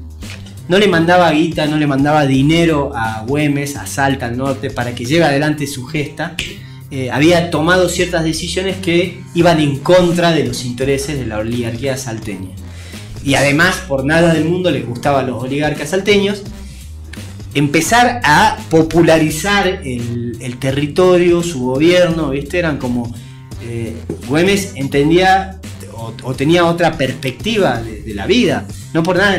no 0.69 0.79
le 0.79 0.89
mandaba 0.89 1.31
guita, 1.31 1.67
no 1.67 1.77
le 1.77 1.87
mandaba 1.87 2.27
dinero 2.27 2.93
a 2.95 3.25
Güemes, 3.27 3.77
a 3.77 3.87
Salta, 3.87 4.27
al 4.27 4.37
norte, 4.37 4.71
para 4.71 4.95
que 4.95 5.05
lleve 5.05 5.25
adelante 5.25 5.67
su 5.67 5.85
gesta, 5.87 6.35
eh, 6.91 7.11
había 7.11 7.51
tomado 7.51 7.89
ciertas 7.89 8.25
decisiones 8.25 8.77
que 8.77 9.21
iban 9.35 9.61
en 9.61 9.79
contra 9.79 10.33
de 10.33 10.45
los 10.45 10.65
intereses 10.65 11.19
de 11.19 11.27
la 11.27 11.39
oligarquía 11.39 11.97
salteña. 11.97 12.51
Y 13.25 13.35
además, 13.35 13.77
por 13.89 14.05
nada 14.05 14.35
del 14.35 14.45
mundo 14.45 14.71
les 14.71 14.87
gustaba 14.87 15.21
a 15.21 15.23
los 15.23 15.43
oligarcas 15.43 15.91
salteños, 15.91 16.43
empezar 17.55 18.21
a 18.23 18.57
popularizar 18.71 19.67
el, 19.85 20.57
territorio, 20.61 21.43
su 21.43 21.61
gobierno, 21.61 22.31
¿viste? 22.31 22.59
Eran 22.59 22.79
como. 22.79 23.13
eh, 23.63 23.95
Güemes 24.29 24.73
entendía 24.77 25.61
o, 26.23 26.35
tenía 26.35 26.67
otra 26.67 26.93
perspectiva 26.93 27.83
de, 27.83 28.15
la 28.15 28.27
vida. 28.27 28.67
No 28.95 29.03
por 29.03 29.17
nada, 29.17 29.37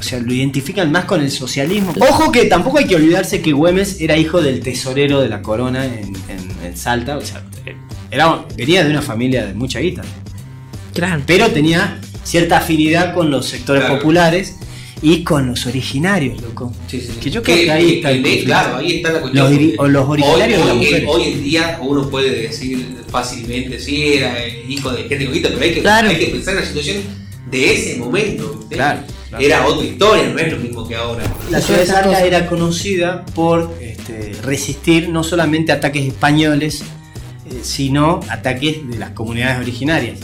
o 0.00 0.02
sea, 0.02 0.18
lo 0.18 0.32
identifican 0.32 0.90
más 0.90 1.04
con 1.04 1.20
el 1.20 1.30
socialismo. 1.30 1.92
Ojo 2.00 2.32
que 2.32 2.46
tampoco 2.46 2.78
hay 2.78 2.86
que 2.86 2.96
olvidarse 2.96 3.40
que 3.42 3.52
Güemes 3.52 4.00
era 4.00 4.16
hijo 4.16 4.40
del 4.42 4.60
tesorero 4.60 5.20
de 5.20 5.28
la 5.28 5.42
corona 5.42 5.84
en, 5.84 6.14
en- 6.28 6.64
en 6.64 6.76
Salta, 6.76 7.16
o 7.18 7.20
sea, 7.20 7.42
era, 8.10 8.44
venía 8.56 8.82
de 8.82 8.90
una 8.90 9.02
familia 9.02 9.46
de 9.46 9.54
mucha 9.54 9.78
guita 9.78 10.02
Claro. 10.94 11.22
pero 11.26 11.48
tenía 11.50 12.00
cierta 12.24 12.58
afinidad 12.58 13.14
con 13.14 13.30
los 13.30 13.46
sectores 13.46 13.82
Claro. 13.84 13.98
populares 13.98 14.56
y 15.02 15.22
con 15.22 15.46
los 15.46 15.64
originarios, 15.66 16.40
loco. 16.42 16.72
Sí, 16.88 17.00
sí, 17.00 17.06
sí. 17.14 17.20
Que 17.20 17.30
yo 17.30 17.42
creo 17.42 17.56
que 17.56 17.70
ahí 17.70 17.94
está 17.96 18.10
el 18.10 18.16
que- 18.16 18.22
conflicto. 18.22 18.46
Claro, 18.46 18.76
ahí 18.76 18.96
está 18.96 19.12
la 19.12 19.20
cuestión. 19.20 19.52
Los 19.52 19.72
o 19.78 19.88
los 19.88 20.08
originarios 20.08 20.60
hoy, 20.66 20.84
de 20.84 20.90
las 21.02 21.10
hoy- 21.14 21.22
en 21.32 21.44
día 21.44 21.78
uno 21.82 22.10
puede 22.10 22.30
decir 22.42 22.96
fácilmente 23.10 23.78
si 23.78 24.14
era 24.14 24.34
hijo 24.68 24.90
de 24.92 25.04
gente 25.08 25.26
coquita, 25.26 25.48
pero 25.50 25.62
hay 25.62 25.74
que, 25.74 25.80
Claro. 25.80 26.08
hay 26.10 26.18
que 26.18 26.26
pensar 26.26 26.54
en 26.54 26.60
la 26.60 26.66
situación 26.66 26.96
de 27.50 27.74
ese 27.74 27.96
momento. 27.98 28.66
Claro, 28.70 29.00
claro. 29.30 29.44
Era 29.44 29.66
otra 29.66 29.86
historia, 29.86 30.28
no 30.28 30.38
es 30.38 30.52
lo 30.52 30.58
mismo 30.58 30.86
que 30.86 30.94
ahora. 30.96 31.24
La 31.50 31.60
ciudad 31.60 31.80
de 31.80 31.86
Salta 31.86 32.22
era 32.24 32.46
conocida 32.46 33.24
por 33.34 33.74
este, 33.80 34.34
resistir 34.42 35.08
no 35.08 35.24
solamente 35.24 35.72
ataques 35.72 36.06
españoles, 36.06 36.82
eh, 37.46 37.60
sino 37.62 38.20
ataques 38.28 38.88
de 38.90 38.98
las 38.98 39.10
comunidades 39.10 39.58
originarias. 39.60 40.18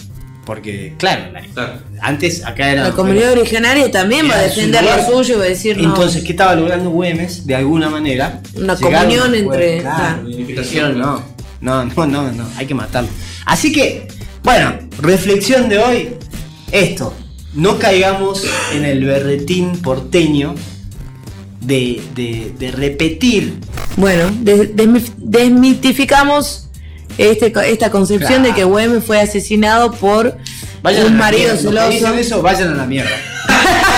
Porque, 0.44 0.94
claro, 0.96 1.32
la- 1.32 1.40
Claro. 1.40 1.80
antes 2.00 2.44
acá 2.44 2.70
era. 2.70 2.84
La 2.84 2.92
comunidad 2.92 3.32
originaria 3.32 3.90
también 3.90 4.30
va 4.30 4.34
a 4.36 4.42
defender 4.42 4.84
lo 4.84 5.04
suyo 5.04 5.34
y 5.34 5.38
va 5.38 5.44
a 5.44 5.48
decir 5.48 5.76
no. 5.76 5.88
Entonces, 5.88 6.22
¿qué 6.22 6.30
estaba 6.32 6.54
logrando 6.54 6.90
Güemes? 6.90 7.46
De 7.48 7.56
alguna 7.56 7.90
manera. 7.90 8.40
Una 8.54 8.76
Llegaron 8.76 9.00
comunión 9.10 9.34
entre- 9.34 9.80
Claro, 9.80 10.22
claro. 10.72 10.94
no, 11.60 11.84
no, 11.84 12.06
no, 12.06 12.32
no, 12.32 12.48
hay 12.56 12.64
que 12.66 12.74
matarlo. 12.74 13.08
Así 13.44 13.72
que, 13.72 14.06
bueno, 14.44 14.72
reflexión 15.00 15.68
de 15.68 15.78
hoy: 15.78 16.08
esto, 16.70 17.12
no 17.56 17.78
caigamos 17.78 18.44
en 18.72 18.84
el 18.84 19.04
berretín 19.04 19.80
porteño 19.82 20.54
de, 21.60 22.00
de- 22.14 22.52
de 22.58 22.70
repetir. 22.70 23.58
Bueno, 23.96 24.30
des- 24.40 24.76
desmi- 24.76 25.10
desmitificamos 25.16 26.68
este, 27.18 27.52
esta 27.70 27.90
concepción 27.90 28.42
Claro. 28.42 28.48
de 28.48 28.54
que 28.54 28.64
Güemes 28.64 29.04
fue 29.04 29.20
asesinado 29.20 29.90
por 29.90 30.36
Vayan 30.82 31.06
un 31.06 31.16
marido 31.16 31.54
mierda. 31.54 31.90
Celoso. 31.90 32.14
eso, 32.14 32.42
vayan 32.42 32.72
a 32.72 32.76
la 32.76 32.86
mierda. 32.86 33.10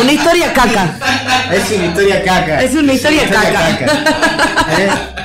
Una 0.00 0.12
historia 0.12 0.52
caca. 0.52 0.98
Es 1.52 1.70
una 1.70 1.86
historia 1.86 2.22
caca. 2.22 2.62
Es 2.62 2.74
una 2.74 2.92
historia 2.92 3.28
caca. 3.28 3.86
¿Eh? 4.78 4.90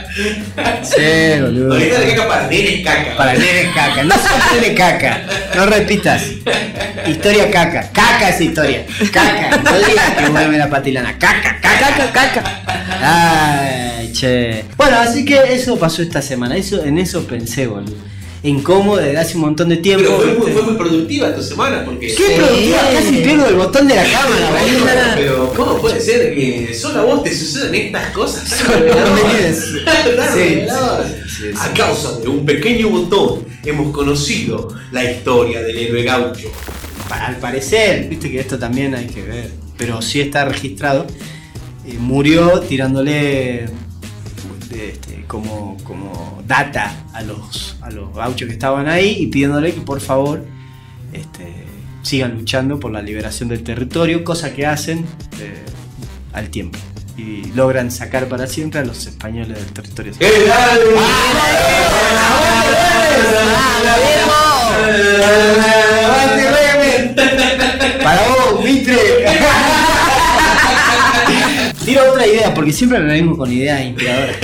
Sí, 0.83 1.41
boludo. 1.41 1.73
Ahorita 1.73 1.99
de 1.99 2.15
caca 2.15 2.27
para 2.27 2.47
nenes 2.47 2.85
caca. 2.85 3.17
Para 3.17 3.33
nene 3.33 3.71
caca, 3.73 4.03
no 4.03 4.15
se 4.15 4.61
nene 4.61 4.73
caca, 4.73 5.21
no 5.55 5.65
repitas. 5.65 6.23
Historia 7.05 7.51
caca, 7.51 7.89
caca 7.91 8.29
esa 8.29 8.43
historia. 8.43 8.85
Caca, 9.11 9.57
no 9.57 9.77
digas 9.77 10.11
que 10.17 10.29
vuelve 10.29 10.57
la 10.57 10.69
patilana. 10.69 11.17
Caca, 11.19 11.59
caca, 11.61 12.11
caca, 12.13 12.31
caca. 12.31 12.61
Ay, 13.01 14.13
che. 14.13 14.63
Bueno, 14.77 14.99
así 14.99 15.25
que 15.25 15.53
eso 15.53 15.77
pasó 15.77 16.01
esta 16.01 16.21
semana. 16.21 16.55
Eso, 16.55 16.85
en 16.85 16.97
eso 16.97 17.27
pensé, 17.27 17.67
boludo. 17.67 17.97
En 18.47 18.62
cómo 18.62 18.97
desde 18.97 19.17
hace 19.17 19.36
un 19.36 19.41
montón 19.41 19.69
de 19.69 19.77
tiempo. 19.77 20.03
Pero 20.05 20.17
fue 20.19 20.34
muy, 20.38 20.51
fue 20.51 20.62
muy 20.62 20.75
productiva 20.75 21.29
esta 21.29 21.41
semana 21.41 21.84
porque. 21.84 22.13
Qué 22.13 22.36
productiva, 22.38 22.77
casi 22.93 23.17
pierdo 23.17 23.47
el 23.47 23.55
botón 23.55 23.88
de 23.88 23.95
la 23.95 24.03
cámara, 24.03 24.49
boludo. 24.51 24.86
Pero 25.15 25.53
¿cómo 25.55 25.77
puede 25.81 25.99
ser 25.99 26.36
que 26.36 26.73
solo 26.73 26.99
a 26.99 27.03
vos 27.05 27.23
te 27.23 27.36
sucedan 27.36 27.73
estas 27.73 28.12
cosas? 28.12 28.47
Solo 28.47 28.93
a 28.93 29.05
mí 29.15 29.21
es. 29.43 29.84
Tan 29.84 30.03
Sí, 30.34 30.39
reveladoras? 30.39 31.08
sí, 31.27 31.38
sí, 31.38 31.43
sí. 31.53 31.58
A 31.60 31.73
causa 31.73 32.19
de 32.19 32.27
un 32.27 32.45
pequeño 32.45 32.89
botón 32.89 33.45
hemos 33.65 33.91
conocido 33.93 34.67
la 34.91 35.10
historia 35.10 35.62
del 35.63 35.77
héroe 35.77 36.03
gaucho. 36.03 36.47
Al 37.10 37.38
parecer, 37.38 38.08
viste 38.10 38.29
que 38.31 38.39
esto 38.39 38.60
también 38.60 38.93
hay 38.95 39.08
que 39.08 39.21
ver, 39.23 39.49
pero 39.77 40.01
sí 40.01 40.21
está 40.21 40.45
registrado. 40.45 41.08
eh, 41.88 41.95
murió 41.99 42.60
tirándole 42.62 43.65
este, 44.75 45.23
como, 45.27 45.77
como 45.83 46.43
data 46.47 47.05
a 47.13 47.21
los, 47.21 47.77
a 47.81 47.89
los 47.89 48.13
gauchos 48.13 48.47
que 48.47 48.53
estaban 48.53 48.88
ahí 48.88 49.17
y 49.19 49.27
pidiéndole 49.27 49.73
que 49.73 49.81
por 49.81 50.01
favor 50.01 50.45
este, 51.13 51.65
sigan 52.01 52.35
luchando 52.35 52.79
por 52.79 52.91
la 52.91 53.01
liberación 53.01 53.49
del 53.49 53.63
territorio, 53.63 54.23
cosa 54.23 54.53
que 54.53 54.65
hacen 54.65 55.05
eh, 55.39 55.63
al 56.33 56.49
tiempo. 56.49 56.77
y 57.17 57.45
logran 57.53 57.91
sacar 57.91 58.27
para 58.27 58.45
siempre 58.45 58.81
a 58.81 58.85
los 58.85 59.07
españoles 59.07 59.57
del 59.57 59.71
territorio. 59.71 60.13
Idea, 72.27 72.53
porque 72.53 72.71
siempre 72.73 72.99
me 72.99 73.13
vengo 73.13 73.38
con 73.38 73.51
ideas 73.51 73.81
inspiradoras. 73.83 74.35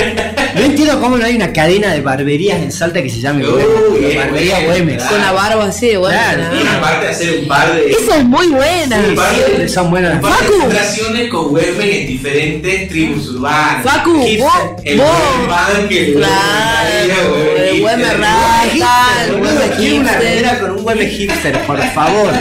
No 0.56 0.62
entiendo 0.62 1.00
cómo 1.00 1.18
no 1.18 1.26
hay 1.26 1.36
una 1.36 1.52
cadena 1.54 1.94
de 1.94 2.02
barberías 2.02 2.62
en 2.62 2.72
Salta 2.72 3.02
que 3.02 3.10
se 3.10 3.20
llame 3.22 3.46
Uy, 3.48 3.52
Güemes. 3.54 4.10
es 4.12 4.18
Barbería 4.18 4.60
Güemes. 4.66 5.04
Con 5.04 5.20
la 5.22 5.32
barba 5.32 5.66
así, 5.66 5.96
bueno. 5.96 6.18
Claro. 6.18 6.44
Y 6.56 6.68
aparte 6.68 7.06
de 7.06 7.12
hacer 7.12 7.40
un 7.40 7.48
par 7.48 7.74
de. 7.76 7.92
Esa 7.92 8.18
es 8.18 8.24
muy 8.26 8.48
buena. 8.48 8.98
un 9.00 9.16
par 9.16 9.30
de- 9.36 9.44
Siempre 9.46 9.70
son 9.70 9.90
buenas. 9.90 10.16
un 10.16 10.22
par 10.22 10.32
de 10.32 10.38
Facu. 10.38 10.52
concentraciones 10.60 11.30
con 11.30 11.48
Güemes 11.50 11.96
en 11.96 12.08
diferentes 12.08 12.90
tribus 12.90 13.30
urbanas. 13.30 13.84
Facu, 13.84 14.14
Hipster. 14.24 14.38
vos, 14.40 14.82
El. 14.84 14.98
Güemes 14.98 15.88
que 15.90 16.14
Claro, 16.14 17.30
Güemes 17.32 17.72
el 17.72 17.82
Güemes 17.82 18.18
rasta, 18.20 19.26
el 19.26 19.32
Güemes 19.38 20.00
una 20.42 20.60
con 20.60 20.72
un 20.72 20.84
Güemes 20.84 21.12
hipster, 21.18 21.60
por 21.66 21.80
favor. 21.94 22.34